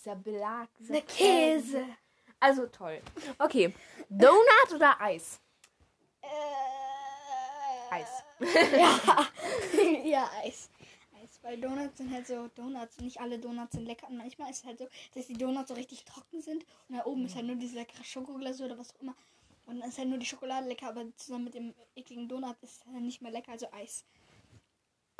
dieser 0.00 0.16
Belag, 0.16 0.68
dieser 0.78 0.94
Der 0.94 1.02
Käse. 1.02 1.84
Also 2.38 2.66
toll. 2.66 3.00
Okay, 3.38 3.74
Donut 4.08 4.74
oder 4.74 5.00
Eis? 5.00 5.40
Äh, 6.22 6.26
Eis. 7.90 8.08
Ja. 8.72 9.28
ja, 10.04 10.30
Eis. 10.42 10.70
Eis. 11.22 11.38
Weil 11.42 11.60
Donuts 11.60 11.98
sind 11.98 12.12
halt 12.12 12.26
so 12.26 12.48
Donuts. 12.48 12.98
Nicht 13.00 13.20
alle 13.20 13.38
Donuts 13.38 13.72
sind 13.72 13.84
lecker. 13.84 14.08
Und 14.08 14.16
manchmal 14.16 14.50
ist 14.50 14.60
es 14.60 14.64
halt 14.64 14.78
so, 14.78 14.88
dass 15.14 15.26
die 15.26 15.34
Donuts 15.34 15.68
so 15.68 15.74
richtig 15.74 16.04
trocken 16.06 16.40
sind. 16.40 16.64
Und 16.88 16.96
da 16.96 17.04
oben 17.04 17.26
ist 17.26 17.36
halt 17.36 17.46
nur 17.46 17.56
diese 17.56 17.74
leckere 17.76 18.02
Schokoglasur 18.02 18.66
oder 18.66 18.78
was 18.78 18.94
auch 18.94 19.02
immer. 19.02 19.14
Und 19.66 19.80
dann 19.80 19.90
ist 19.90 19.98
halt 19.98 20.08
nur 20.08 20.18
die 20.18 20.26
Schokolade 20.26 20.66
lecker, 20.66 20.88
aber 20.88 21.04
zusammen 21.16 21.44
mit 21.44 21.54
dem 21.54 21.74
ekligen 21.94 22.28
Donut 22.28 22.56
ist 22.62 22.80
es 22.80 22.92
halt 22.92 23.02
nicht 23.02 23.20
mehr 23.20 23.30
lecker, 23.30 23.52
also 23.52 23.70
Eis. 23.72 24.04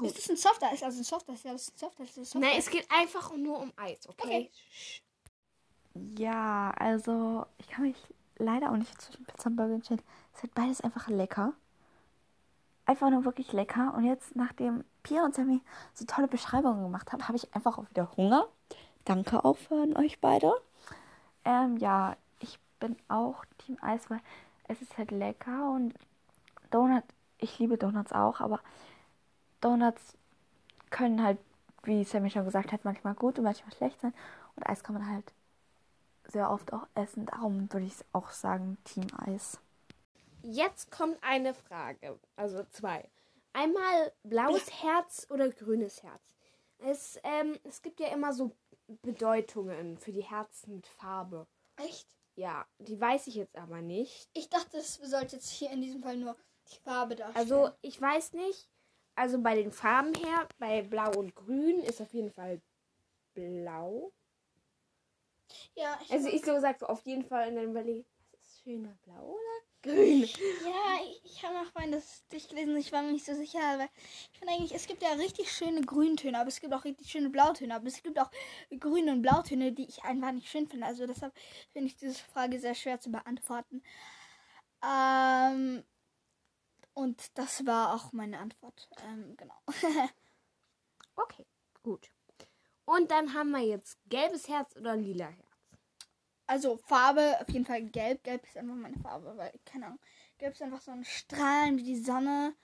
Gut. 0.00 0.10
Ist 0.10 0.18
das 0.18 0.30
ein 0.30 0.36
Softeis? 0.36 0.82
Also 0.82 1.00
ein 1.00 1.04
Softeis, 1.04 1.42
ja, 1.44 1.52
das 1.52 1.62
ist 1.68 1.74
ein 1.74 1.78
Softeis. 1.78 2.08
Das 2.14 2.18
ist 2.28 2.34
ein 2.34 2.40
Nein, 2.40 2.50
Softeis. 2.54 2.66
es 2.66 2.70
geht 2.70 2.86
einfach 2.90 3.36
nur 3.36 3.58
um 3.60 3.72
Eis, 3.76 4.08
okay? 4.08 4.50
Ja, 5.94 6.72
also 6.78 7.46
ich 7.58 7.68
kann 7.68 7.84
mich 7.84 7.96
leider 8.38 8.70
auch 8.72 8.76
nicht 8.76 9.00
zwischen 9.00 9.24
Pizza 9.26 9.48
und 9.50 9.56
Burger 9.56 9.74
entscheiden. 9.74 10.04
Es 10.32 10.38
ist 10.38 10.42
halt 10.44 10.54
beides 10.54 10.80
einfach 10.80 11.08
lecker. 11.08 11.54
einfach 12.86 13.10
nur 13.10 13.24
wirklich 13.24 13.52
lecker. 13.52 13.94
Und 13.96 14.04
jetzt, 14.04 14.34
nachdem 14.36 14.84
Pia 15.02 15.24
und 15.24 15.34
Sammy 15.34 15.60
so 15.94 16.04
tolle 16.06 16.28
Beschreibungen 16.28 16.82
gemacht 16.82 17.12
haben, 17.12 17.26
habe 17.28 17.36
ich 17.36 17.54
einfach 17.54 17.78
auch 17.78 17.88
wieder 17.90 18.10
Hunger. 18.16 18.46
Danke 19.04 19.44
auch 19.44 19.56
für 19.56 19.74
euch 19.96 20.20
beide. 20.20 20.52
Ähm, 21.44 21.76
ja, 21.78 22.16
ich 22.40 22.58
bin 22.80 22.96
auch 23.08 23.44
Team 23.58 23.78
Eis, 23.80 24.10
weil 24.10 24.20
es 24.68 24.82
ist 24.82 24.96
halt 24.98 25.10
lecker 25.10 25.70
und 25.72 25.94
Donut, 26.70 27.04
ich 27.38 27.58
liebe 27.58 27.78
Donuts 27.78 28.12
auch, 28.12 28.40
aber 28.40 28.60
Donuts 29.60 30.16
können 30.90 31.22
halt, 31.22 31.38
wie 31.82 32.04
Sammy 32.04 32.30
schon 32.30 32.44
gesagt 32.44 32.72
hat, 32.72 32.84
manchmal 32.84 33.14
gut 33.14 33.38
und 33.38 33.44
manchmal 33.44 33.72
schlecht 33.74 34.00
sein. 34.00 34.14
Und 34.56 34.68
Eis 34.68 34.82
kann 34.82 34.94
man 34.94 35.08
halt 35.08 35.32
sehr 36.26 36.50
oft 36.50 36.72
auch 36.72 36.86
essen. 36.94 37.26
Darum 37.26 37.72
würde 37.72 37.86
ich 37.86 37.94
auch 38.12 38.30
sagen, 38.30 38.78
Team 38.84 39.06
Eis. 39.26 39.58
Jetzt 40.42 40.90
kommt 40.90 41.18
eine 41.22 41.54
Frage, 41.54 42.18
also 42.36 42.64
zwei. 42.70 43.08
Einmal 43.52 44.12
blaues 44.22 44.70
Herz 44.82 45.26
oder 45.30 45.50
grünes 45.50 46.02
Herz. 46.02 46.22
Es, 46.78 47.20
ähm, 47.24 47.58
es 47.64 47.82
gibt 47.82 48.00
ja 48.00 48.08
immer 48.08 48.32
so 48.32 48.52
Bedeutungen 49.02 49.98
für 49.98 50.12
die 50.12 50.22
Herzen 50.22 50.76
mit 50.76 50.86
Farbe. 50.86 51.46
Echt? 51.76 52.08
Ja, 52.36 52.64
die 52.78 52.98
weiß 52.98 53.26
ich 53.26 53.34
jetzt 53.34 53.56
aber 53.56 53.82
nicht. 53.82 54.30
Ich 54.32 54.48
dachte, 54.48 54.78
es 54.78 54.94
sollte 54.94 55.36
jetzt 55.36 55.50
hier 55.50 55.70
in 55.70 55.82
diesem 55.82 56.02
Fall 56.02 56.16
nur 56.16 56.36
die 56.72 56.78
Farbe 56.78 57.16
darstellen. 57.16 57.36
Also 57.36 57.70
ich 57.82 58.00
weiß 58.00 58.32
nicht. 58.32 58.68
Also 59.14 59.40
bei 59.42 59.54
den 59.56 59.72
Farben 59.72 60.14
her, 60.14 60.48
bei 60.58 60.82
Blau 60.82 61.12
und 61.18 61.34
Grün 61.34 61.80
ist 61.80 62.00
auf 62.00 62.12
jeden 62.12 62.30
Fall 62.32 62.60
Blau. 63.34 64.12
ja, 65.74 65.98
ich, 66.02 66.10
Also 66.10 66.28
ich 66.28 66.44
so 66.44 66.58
sag 66.60 66.78
so 66.78 66.86
auf 66.86 67.02
jeden 67.06 67.24
Fall 67.24 67.48
in 67.48 67.54
der 67.54 67.64
Überlegung, 67.64 68.04
was 68.32 68.40
ist 68.42 68.62
schöner, 68.62 68.96
Blau 69.02 69.34
oder 69.36 69.94
Grün? 69.94 70.28
ja, 70.58 70.98
ich, 71.04 71.20
ich 71.24 71.42
habe 71.44 71.54
noch 71.54 71.72
vorhin 71.72 71.92
das 71.92 72.26
durchgelesen. 72.28 72.76
Ich 72.76 72.92
war 72.92 73.02
mir 73.02 73.12
nicht 73.12 73.24
so 73.24 73.34
sicher, 73.34 73.60
aber 73.62 73.88
ich 74.32 74.38
finde 74.38 74.54
eigentlich, 74.54 74.74
es 74.74 74.86
gibt 74.86 75.02
ja 75.02 75.10
richtig 75.12 75.50
schöne 75.52 75.80
Grüntöne, 75.82 76.38
aber 76.38 76.48
es 76.48 76.60
gibt 76.60 76.72
auch 76.74 76.84
richtig 76.84 77.10
schöne 77.10 77.30
Blautöne, 77.30 77.74
aber 77.74 77.86
es 77.86 78.02
gibt 78.02 78.18
auch 78.20 78.30
grüne 78.78 79.12
und 79.12 79.22
Blautöne, 79.22 79.72
die 79.72 79.86
ich 79.88 80.02
einfach 80.04 80.32
nicht 80.32 80.48
schön 80.48 80.68
finde. 80.68 80.86
Also 80.86 81.06
deshalb 81.06 81.32
finde 81.72 81.88
ich 81.88 81.96
diese 81.96 82.14
Frage 82.14 82.58
sehr 82.60 82.74
schwer 82.74 83.00
zu 83.00 83.10
beantworten. 83.10 83.82
Ähm, 84.82 85.84
und 86.94 87.38
das 87.38 87.66
war 87.66 87.94
auch 87.94 88.12
meine 88.12 88.38
Antwort. 88.38 88.88
Ähm, 89.06 89.36
genau. 89.36 89.56
Okay, 91.16 91.44
gut. 91.82 92.10
Und 92.86 93.10
dann 93.10 93.34
haben 93.34 93.50
wir 93.50 93.60
jetzt 93.60 93.98
gelbes 94.08 94.48
Herz 94.48 94.74
oder 94.76 94.96
lila 94.96 95.26
Herz. 95.26 95.50
Also 96.46 96.78
Farbe, 96.78 97.36
auf 97.40 97.48
jeden 97.50 97.64
Fall 97.64 97.82
gelb. 97.82 98.24
Gelb 98.24 98.44
ist 98.44 98.56
einfach 98.56 98.74
meine 98.74 98.98
Farbe, 98.98 99.36
weil, 99.36 99.52
keine 99.64 99.86
Ahnung, 99.86 100.00
gelb 100.38 100.54
ist 100.54 100.62
einfach 100.62 100.80
so 100.80 100.90
ein 100.90 101.04
Strahlen 101.04 101.76
wie 101.76 101.84
die 101.84 102.02
Sonne. 102.02 102.56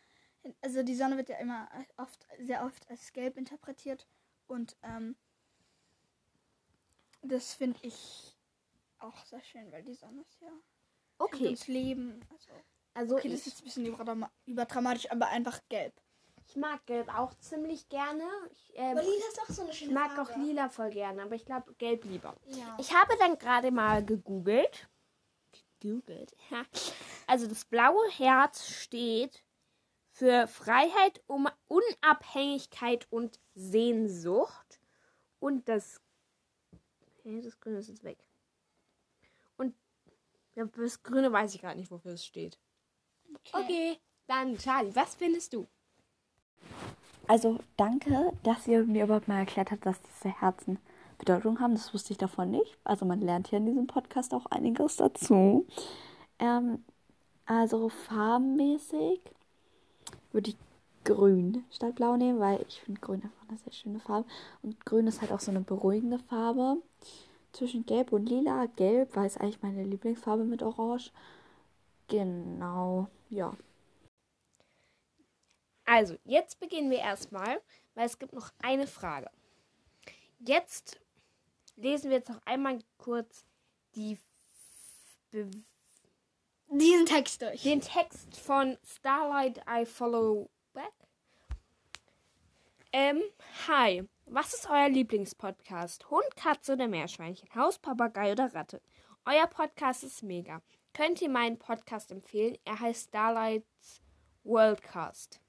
Also 0.62 0.82
die 0.82 0.94
Sonne 0.94 1.16
wird 1.16 1.28
ja 1.28 1.36
immer 1.36 1.68
oft, 1.96 2.26
sehr 2.40 2.64
oft 2.64 2.88
als 2.88 3.12
gelb 3.12 3.36
interpretiert. 3.36 4.08
Und 4.46 4.76
ähm, 4.82 5.16
das 7.22 7.54
finde 7.54 7.78
ich 7.82 8.36
auch 8.98 9.24
sehr 9.26 9.42
schön, 9.42 9.70
weil 9.70 9.82
die 9.82 9.94
Sonne 9.94 10.22
ist 10.22 10.40
ja 10.40 10.50
Okay, 11.18 11.50
das 11.50 11.66
Leben. 11.68 12.20
Also, 12.30 12.50
also 12.96 13.16
okay, 13.16 13.28
das 13.28 13.40
ist 13.40 13.46
ich, 13.46 13.52
jetzt 13.52 13.60
ein 13.60 13.64
bisschen 13.64 13.94
überdrama- 13.94 14.30
überdramatisch, 14.46 15.10
aber 15.10 15.28
einfach 15.28 15.60
gelb. 15.68 15.92
ich 16.48 16.56
mag 16.56 16.84
gelb 16.86 17.08
auch 17.16 17.34
ziemlich 17.38 17.88
gerne. 17.88 18.24
Ich, 18.50 18.72
ähm, 18.74 18.96
lila 18.96 19.28
ist 19.28 19.40
auch 19.42 19.50
so 19.54 19.62
eine 19.62 19.72
schöne 19.72 19.90
ich 19.90 19.94
mag 19.94 20.18
auch 20.18 20.36
lila 20.36 20.68
voll 20.68 20.90
gerne, 20.90 21.22
aber 21.22 21.34
ich 21.34 21.44
glaube 21.44 21.74
gelb 21.74 22.04
lieber. 22.04 22.34
Ja. 22.46 22.76
Ich 22.80 22.92
habe 22.94 23.14
dann 23.18 23.38
gerade 23.38 23.70
mal 23.70 24.04
gegoogelt. 24.04 24.88
Gegoogelt. 25.80 26.34
Ja. 26.50 26.64
Also 27.26 27.46
das 27.46 27.64
blaue 27.64 28.08
Herz 28.10 28.66
steht 28.66 29.42
für 30.10 30.46
Freiheit, 30.46 31.22
um 31.26 31.48
Unabhängigkeit 31.68 33.06
und 33.10 33.38
Sehnsucht. 33.54 34.80
Und 35.38 35.68
das. 35.68 36.00
Hä, 37.22 37.42
das 37.42 37.60
Grüne 37.60 37.78
ist 37.78 37.88
jetzt 37.88 38.04
weg. 38.04 38.18
Und 39.58 39.74
das 40.54 41.02
Grüne 41.02 41.30
weiß 41.30 41.54
ich 41.54 41.60
gerade 41.60 41.78
nicht, 41.78 41.90
wofür 41.90 42.12
es 42.14 42.24
steht. 42.24 42.58
Okay, 43.52 43.98
dann 44.26 44.56
Charlie, 44.58 44.94
was 44.94 45.14
findest 45.14 45.52
du? 45.52 45.66
Also 47.28 47.58
danke, 47.76 48.32
dass 48.42 48.66
ihr 48.66 48.84
mir 48.84 49.04
überhaupt 49.04 49.28
mal 49.28 49.38
erklärt 49.38 49.70
habt, 49.70 49.84
dass 49.84 50.00
diese 50.02 50.28
Herzen 50.40 50.78
Bedeutung 51.18 51.60
haben. 51.60 51.74
Das 51.74 51.92
wusste 51.92 52.12
ich 52.12 52.18
davon 52.18 52.50
nicht. 52.50 52.76
Also 52.84 53.04
man 53.04 53.20
lernt 53.20 53.48
hier 53.48 53.58
in 53.58 53.66
diesem 53.66 53.86
Podcast 53.86 54.34
auch 54.34 54.46
einiges 54.46 54.96
dazu. 54.96 55.66
Ähm, 56.38 56.84
also 57.46 57.88
farbenmäßig 57.88 59.20
würde 60.32 60.50
ich 60.50 60.56
grün 61.04 61.64
statt 61.70 61.94
blau 61.94 62.16
nehmen, 62.16 62.40
weil 62.40 62.64
ich 62.68 62.80
finde 62.80 63.00
grün 63.00 63.22
einfach 63.22 63.48
eine 63.48 63.58
sehr 63.58 63.72
schöne 63.72 64.00
Farbe. 64.00 64.26
Und 64.62 64.84
grün 64.84 65.06
ist 65.06 65.20
halt 65.20 65.32
auch 65.32 65.40
so 65.40 65.50
eine 65.50 65.60
beruhigende 65.60 66.18
Farbe. 66.18 66.82
Zwischen 67.52 67.86
gelb 67.86 68.12
und 68.12 68.28
lila. 68.28 68.66
Gelb, 68.76 69.16
weil 69.16 69.26
es 69.26 69.36
eigentlich 69.36 69.62
meine 69.62 69.84
Lieblingsfarbe 69.84 70.44
mit 70.44 70.62
orange. 70.62 71.10
Genau, 72.08 73.08
ja. 73.28 73.56
Also, 75.84 76.16
jetzt 76.24 76.58
beginnen 76.58 76.90
wir 76.90 76.98
erstmal, 76.98 77.62
weil 77.94 78.06
es 78.06 78.18
gibt 78.18 78.32
noch 78.32 78.50
eine 78.62 78.86
Frage. 78.86 79.30
Jetzt 80.40 81.00
lesen 81.76 82.10
wir 82.10 82.18
jetzt 82.18 82.28
noch 82.28 82.42
einmal 82.44 82.80
kurz 82.98 83.46
die, 83.94 84.18
Be 85.30 85.50
Diesen 86.68 87.06
Text 87.06 87.42
durch. 87.42 87.62
den 87.62 87.80
Text 87.80 88.36
von 88.36 88.76
Starlight 88.84 89.60
I 89.68 89.86
Follow 89.86 90.50
Back. 90.72 90.92
Ähm, 92.92 93.22
hi. 93.68 94.04
Was 94.28 94.54
ist 94.54 94.68
euer 94.68 94.88
Lieblingspodcast? 94.88 96.10
Hund, 96.10 96.34
Katze 96.34 96.72
oder 96.72 96.88
Meerschweinchen? 96.88 97.48
Haus, 97.54 97.78
Papagei 97.78 98.32
oder 98.32 98.52
Ratte? 98.52 98.82
Euer 99.24 99.46
Podcast 99.46 100.02
ist 100.02 100.22
mega. 100.24 100.60
Könnt 100.96 101.20
ihr 101.20 101.28
meinen 101.28 101.58
Podcast 101.58 102.10
empfehlen? 102.10 102.56
Er 102.64 102.80
heißt 102.80 103.08
Starlight's 103.08 104.00
Worldcast. 104.44 105.42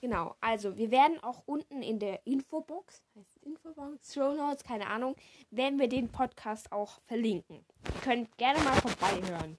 Genau, 0.00 0.34
also 0.40 0.74
wir 0.78 0.90
werden 0.90 1.22
auch 1.22 1.42
unten 1.44 1.82
in 1.82 1.98
der 1.98 2.26
Infobox, 2.26 3.02
heißt 3.14 3.36
Infobox, 3.42 4.14
Show 4.14 4.32
Notes, 4.32 4.64
keine 4.64 4.86
Ahnung, 4.86 5.14
werden 5.50 5.78
wir 5.78 5.88
den 5.88 6.08
Podcast 6.08 6.72
auch 6.72 7.02
verlinken. 7.02 7.62
Ihr 7.84 8.00
könnt 8.00 8.38
gerne 8.38 8.58
mal 8.60 8.72
vorbeihören. 8.80 9.58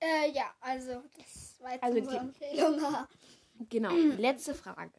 Äh, 0.00 0.32
ja, 0.32 0.52
also, 0.60 1.04
das 1.16 1.60
war 1.60 1.70
jetzt 1.74 1.84
Also 1.84 1.98
unsere 1.98 2.14
die- 2.18 2.20
Empfehlung. 2.26 2.80
Genau, 3.70 3.90
letzte 4.18 4.54
Frage. 4.54 4.90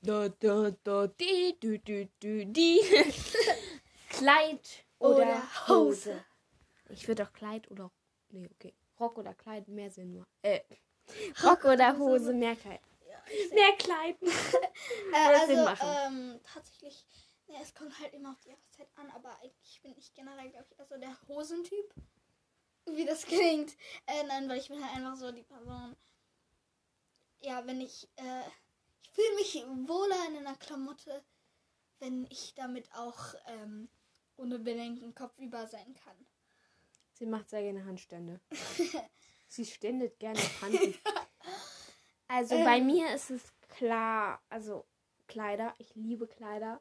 Da, 0.00 0.28
da, 0.28 0.70
da, 0.84 1.06
die, 1.08 1.56
du, 1.60 1.78
du, 1.80 2.08
du, 2.20 2.46
die. 2.46 2.80
Kleid 4.10 4.84
oder, 5.00 5.16
Oder 5.16 5.68
Hose? 5.68 6.14
Hose. 6.14 6.24
Ich 6.92 7.08
würde 7.08 7.24
auch 7.24 7.32
Kleid 7.32 7.70
oder. 7.70 7.90
Nee, 8.30 8.48
okay. 8.54 8.74
Rock 9.00 9.18
oder 9.18 9.34
Kleid 9.34 9.68
mehr 9.68 9.90
Sinn 9.90 10.12
nur. 10.12 10.26
Äh. 10.42 10.60
Rock 11.42 11.64
oder 11.64 11.98
Hose 11.98 12.32
mehr 12.32 12.56
Kleid. 12.56 12.80
Mehr 13.52 13.72
Kleid. 13.78 14.16
Äh, 15.14 15.28
Würde 15.28 15.46
Sinn 15.46 15.58
also, 15.58 15.84
machen. 15.84 15.88
ähm, 16.06 16.40
tatsächlich, 16.42 17.06
ne, 17.46 17.54
es 17.62 17.74
kommt 17.74 17.98
halt 18.00 18.12
immer 18.14 18.30
auf 18.30 18.40
die 18.40 18.48
Jahreszeit 18.48 18.88
an, 18.96 19.10
aber 19.10 19.38
eigentlich 19.40 19.80
bin 19.82 19.94
ich 19.96 20.12
generell, 20.14 20.50
glaube 20.50 20.66
ich, 20.70 20.78
eher 20.78 20.86
so 20.86 20.96
der 20.96 21.16
Hosentyp. 21.28 21.94
Wie 22.86 23.04
das 23.04 23.22
klingt. 23.26 23.76
Äh, 24.06 24.24
nein, 24.26 24.48
weil 24.48 24.58
ich 24.58 24.68
bin 24.68 24.82
halt 24.82 24.96
einfach 24.96 25.16
so 25.16 25.30
die 25.30 25.42
Person. 25.42 25.94
Ja, 27.40 27.66
wenn 27.66 27.80
ich, 27.80 28.08
äh, 28.16 28.42
ich 29.02 29.10
fühle 29.10 29.34
mich 29.36 29.64
wohler 29.88 30.28
in 30.28 30.38
einer 30.38 30.56
Klamotte, 30.56 31.22
wenn 31.98 32.26
ich 32.30 32.54
damit 32.54 32.92
auch, 32.94 33.34
ähm, 33.46 33.88
ohne 34.36 34.58
Bedenken 34.58 35.14
kopfüber 35.14 35.66
sein 35.66 35.94
kann. 35.94 36.26
Sie 37.22 37.28
macht 37.28 37.50
sehr 37.50 37.62
gerne 37.62 37.84
Handstände. 37.84 38.40
Sie 39.46 39.64
ständet 39.64 40.18
gerne 40.18 40.40
Handen. 40.60 40.92
Also 42.26 42.56
bei 42.64 42.80
mir 42.80 43.14
ist 43.14 43.30
es 43.30 43.52
klar, 43.68 44.42
also 44.48 44.84
Kleider. 45.28 45.72
Ich 45.78 45.94
liebe 45.94 46.26
Kleider. 46.26 46.80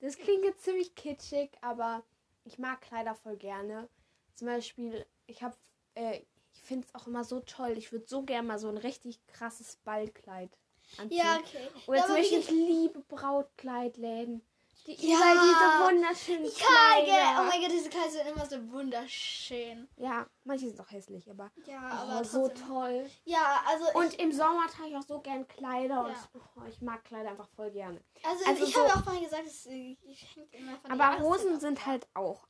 Das 0.00 0.16
klingt 0.16 0.44
jetzt 0.44 0.64
ziemlich 0.64 0.94
kitschig, 0.94 1.50
aber 1.60 2.02
ich 2.44 2.58
mag 2.58 2.80
Kleider 2.80 3.14
voll 3.14 3.36
gerne. 3.36 3.90
Zum 4.32 4.46
Beispiel, 4.46 5.04
ich 5.26 5.42
habe, 5.42 5.58
äh, 5.94 6.22
ich 6.54 6.62
finde 6.62 6.86
es 6.86 6.94
auch 6.94 7.06
immer 7.06 7.24
so 7.24 7.40
toll. 7.40 7.76
Ich 7.76 7.92
würde 7.92 8.06
so 8.06 8.22
gerne 8.22 8.48
mal 8.48 8.58
so 8.58 8.70
ein 8.70 8.78
richtig 8.78 9.26
krasses 9.26 9.76
Ballkleid 9.76 10.56
anziehen. 10.96 11.18
Ja, 11.18 11.36
okay. 11.36 11.68
Oder 11.86 11.98
Ja, 11.98 12.06
zum 12.06 12.14
Beispiel, 12.14 12.38
ich 12.38 12.50
liebe 12.50 13.00
Brautkleidläden. 13.00 14.40
Die, 14.86 14.92
Ja. 15.10 15.16
Überall 15.16 15.34
diese 15.34 15.96
wunderschönen 15.96 16.44
Ja, 16.44 16.50
Kleider. 16.52 17.40
Oh 17.40 17.44
mein 17.48 17.60
Gott, 17.60 17.72
diese 17.72 17.88
Kleider 17.90 18.10
sind 18.10 18.26
immer 18.28 18.46
so 18.46 18.72
wunderschön. 18.72 19.88
Ja, 19.96 20.26
manche 20.44 20.68
sind 20.68 20.80
auch 20.80 20.90
hässlich, 20.90 21.28
aber, 21.28 21.50
Ja, 21.66 21.80
oh, 21.82 22.10
aber 22.12 22.24
so 22.24 22.48
toll. 22.48 23.10
Ja, 23.24 23.62
also 23.66 23.98
Und 23.98 24.14
im 24.14 24.30
Sommer 24.32 24.66
trage 24.68 24.90
ich 24.90 24.96
auch 24.96 25.02
so 25.02 25.20
gern 25.20 25.46
Kleider 25.48 25.94
Ja. 25.94 26.02
und 26.04 26.16
oh, 26.56 26.62
ich 26.68 26.80
mag 26.80 27.02
Kleider 27.04 27.30
einfach 27.30 27.48
voll 27.48 27.70
gerne. 27.72 28.00
Also, 28.22 28.44
Also 28.46 28.64
ich 28.64 28.74
so- 28.74 28.80
habe 28.88 28.94
auch 29.00 29.04
vorhin 29.04 29.24
gesagt, 29.24 29.46
es 29.46 29.66
äh, 29.66 29.96
hängt 30.34 30.54
immer 30.54 30.76
von 30.78 30.90
Aber 30.92 31.18
Hosen 31.20 31.58
sind 31.58 31.84
halt 31.84 32.06
auch 32.14 32.46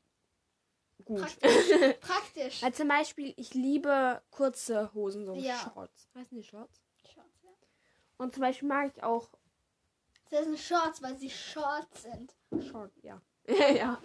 gut. 1.05 1.20
Praktisch. 1.20 1.40
Praktisch. 2.01 2.62
Weil 2.62 2.75
zum 2.75 2.88
Beispiel, 2.88 3.33
ich 3.37 3.55
liebe 3.55 4.22
kurze 4.31 4.92
Hosen, 4.92 5.25
so 5.25 5.35
Ja. 5.35 5.57
Shorts. 5.59 6.09
Heißen 6.14 6.37
die 6.37 6.44
Shorts? 6.44 6.83
Shorts, 7.14 7.40
ja. 7.44 7.51
Und 8.18 8.35
zum 8.35 8.42
Beispiel 8.42 8.68
mag 8.68 8.92
ich 8.94 9.03
auch 9.03 9.31
Das 10.31 10.45
sind 10.45 10.59
Shorts, 10.59 11.03
weil 11.03 11.17
sie 11.17 11.31
Shorts 11.31 12.03
sind. 12.03 12.35
Short, 12.69 12.93
ja. 13.03 13.21
ja. 13.75 14.01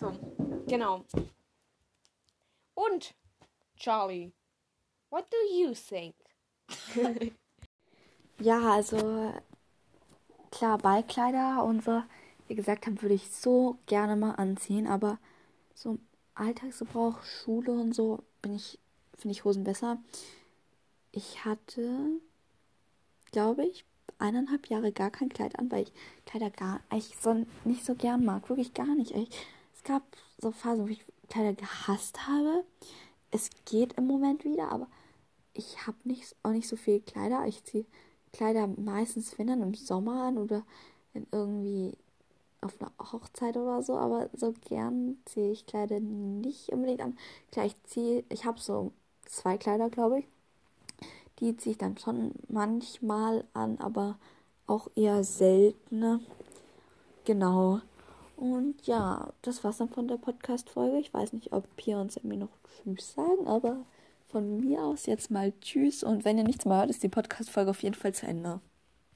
So. 0.00 0.12
Genau. 0.66 1.04
Und, 2.74 3.14
Charlie, 3.76 4.32
what 5.10 5.26
do 5.30 5.36
you 5.54 5.74
think? 5.74 6.14
Ja, 8.40 8.72
also 8.72 9.32
klar, 10.50 10.78
Ballkleider 10.78 11.62
und 11.64 11.84
so, 11.84 12.02
wie 12.48 12.54
gesagt 12.56 12.86
haben, 12.86 13.00
würde 13.00 13.14
ich 13.14 13.30
so 13.30 13.78
gerne 13.86 14.16
mal 14.16 14.32
anziehen, 14.32 14.86
aber 14.88 15.18
so 15.74 15.90
im 15.90 16.00
Alltagsgebrauch, 16.34 17.22
Schule 17.22 17.72
und 17.72 17.94
so, 17.94 18.24
bin 18.42 18.54
ich, 18.54 18.78
finde 19.16 19.32
ich 19.32 19.44
Hosen 19.44 19.62
besser. 19.62 19.98
Ich 21.12 21.44
hatte, 21.44 22.20
glaube 23.30 23.64
ich, 23.66 23.84
eineinhalb 24.24 24.68
Jahre 24.68 24.92
gar 24.92 25.10
kein 25.10 25.28
Kleid 25.28 25.58
an, 25.58 25.70
weil 25.70 25.84
ich 25.84 25.92
Kleider 26.26 26.50
gar 26.50 26.80
eigentlich 26.88 27.16
so 27.20 27.46
nicht 27.64 27.84
so 27.84 27.94
gern 27.94 28.24
mag. 28.24 28.48
Wirklich 28.48 28.74
gar 28.74 28.94
nicht. 28.94 29.12
Ich, 29.12 29.28
es 29.74 29.82
gab 29.84 30.02
so 30.38 30.50
Phasen, 30.50 30.84
wo 30.84 30.88
ich 30.88 31.04
Kleider 31.28 31.52
gehasst 31.52 32.26
habe. 32.26 32.64
Es 33.30 33.50
geht 33.64 33.94
im 33.94 34.06
Moment 34.06 34.44
wieder, 34.44 34.70
aber 34.70 34.88
ich 35.52 35.86
habe 35.86 35.96
nicht, 36.04 36.34
auch 36.42 36.50
nicht 36.50 36.68
so 36.68 36.76
viel 36.76 37.00
Kleider. 37.00 37.46
Ich 37.46 37.64
ziehe 37.64 37.84
Kleider 38.32 38.66
meistens, 38.66 39.38
wenn 39.38 39.46
dann 39.46 39.62
im 39.62 39.74
Sommer 39.74 40.24
an 40.24 40.38
oder 40.38 40.64
wenn 41.12 41.26
irgendwie 41.30 41.92
auf 42.60 42.80
einer 42.80 42.92
Hochzeit 43.12 43.56
oder 43.56 43.82
so, 43.82 43.94
aber 43.96 44.30
so 44.32 44.54
gern 44.68 45.18
ziehe 45.26 45.52
ich 45.52 45.66
Kleider 45.66 46.00
nicht 46.00 46.70
unbedingt 46.70 47.02
an. 47.02 47.18
Klar, 47.52 47.66
ich 47.66 47.80
ziehe, 47.84 48.24
ich 48.30 48.44
habe 48.46 48.58
so 48.58 48.92
zwei 49.26 49.58
Kleider, 49.58 49.90
glaube 49.90 50.20
ich. 50.20 50.26
Die 51.40 51.56
ziehe 51.56 51.72
ich 51.72 51.78
dann 51.78 51.98
schon 51.98 52.32
manchmal 52.48 53.44
an, 53.54 53.78
aber 53.78 54.18
auch 54.66 54.88
eher 54.94 55.24
seltener. 55.24 56.20
Genau. 57.24 57.80
Und 58.36 58.86
ja, 58.86 59.32
das 59.42 59.62
war's 59.64 59.78
dann 59.78 59.88
von 59.88 60.08
der 60.08 60.16
Podcast-Folge. 60.16 60.98
Ich 60.98 61.12
weiß 61.12 61.32
nicht, 61.32 61.52
ob 61.52 61.64
Pia 61.76 62.00
und 62.00 62.12
Sammy 62.12 62.36
noch 62.36 62.48
Tschüss 62.82 63.14
sagen, 63.14 63.46
aber 63.46 63.84
von 64.28 64.60
mir 64.60 64.82
aus 64.82 65.06
jetzt 65.06 65.30
mal 65.30 65.52
Tschüss. 65.60 66.02
Und 66.02 66.24
wenn 66.24 66.38
ihr 66.38 66.44
nichts 66.44 66.64
mehr 66.64 66.78
hört, 66.78 66.90
ist 66.90 67.02
die 67.02 67.08
Podcast-Folge 67.08 67.70
auf 67.70 67.82
jeden 67.82 67.94
Fall 67.94 68.12
zu 68.14 68.26
Ende. 68.26 68.60